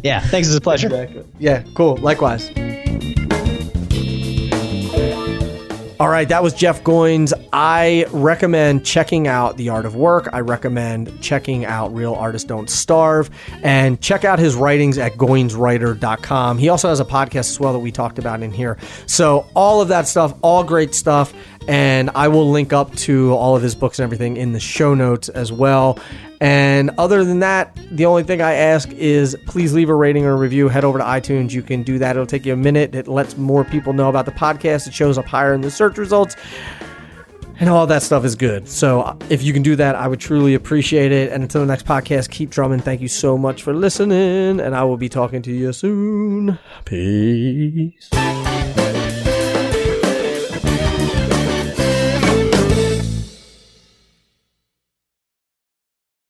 [0.02, 0.22] yeah.
[0.22, 0.48] Thanks.
[0.48, 1.26] It's a pleasure.
[1.38, 1.98] Yeah, cool.
[1.98, 2.50] Likewise.
[6.02, 7.32] All right, that was Jeff Goins.
[7.54, 10.30] I recommend checking out The Art of Work.
[10.34, 13.30] I recommend checking out Real Artists Don't Starve
[13.62, 16.58] and check out his writings at goinswriter.com.
[16.58, 18.80] He also has a podcast as well that we talked about in here.
[19.06, 21.36] So, all of that stuff, all great stuff.
[21.68, 24.96] And I will link up to all of his books and everything in the show
[24.96, 26.00] notes as well.
[26.42, 30.34] And other than that, the only thing I ask is please leave a rating or
[30.34, 30.70] a review.
[30.70, 31.52] Head over to iTunes.
[31.52, 32.16] You can do that.
[32.16, 32.96] It'll take you a minute.
[32.96, 34.88] It lets more people know about the podcast.
[34.88, 36.36] It shows up higher in the search results.
[37.60, 38.68] And all that stuff is good.
[38.68, 41.32] So uh, if you can do that, I would truly appreciate it.
[41.32, 42.80] And until the next podcast, keep drumming.
[42.80, 44.60] Thank you so much for listening.
[44.60, 46.58] And I will be talking to you soon.
[46.86, 48.10] Peace.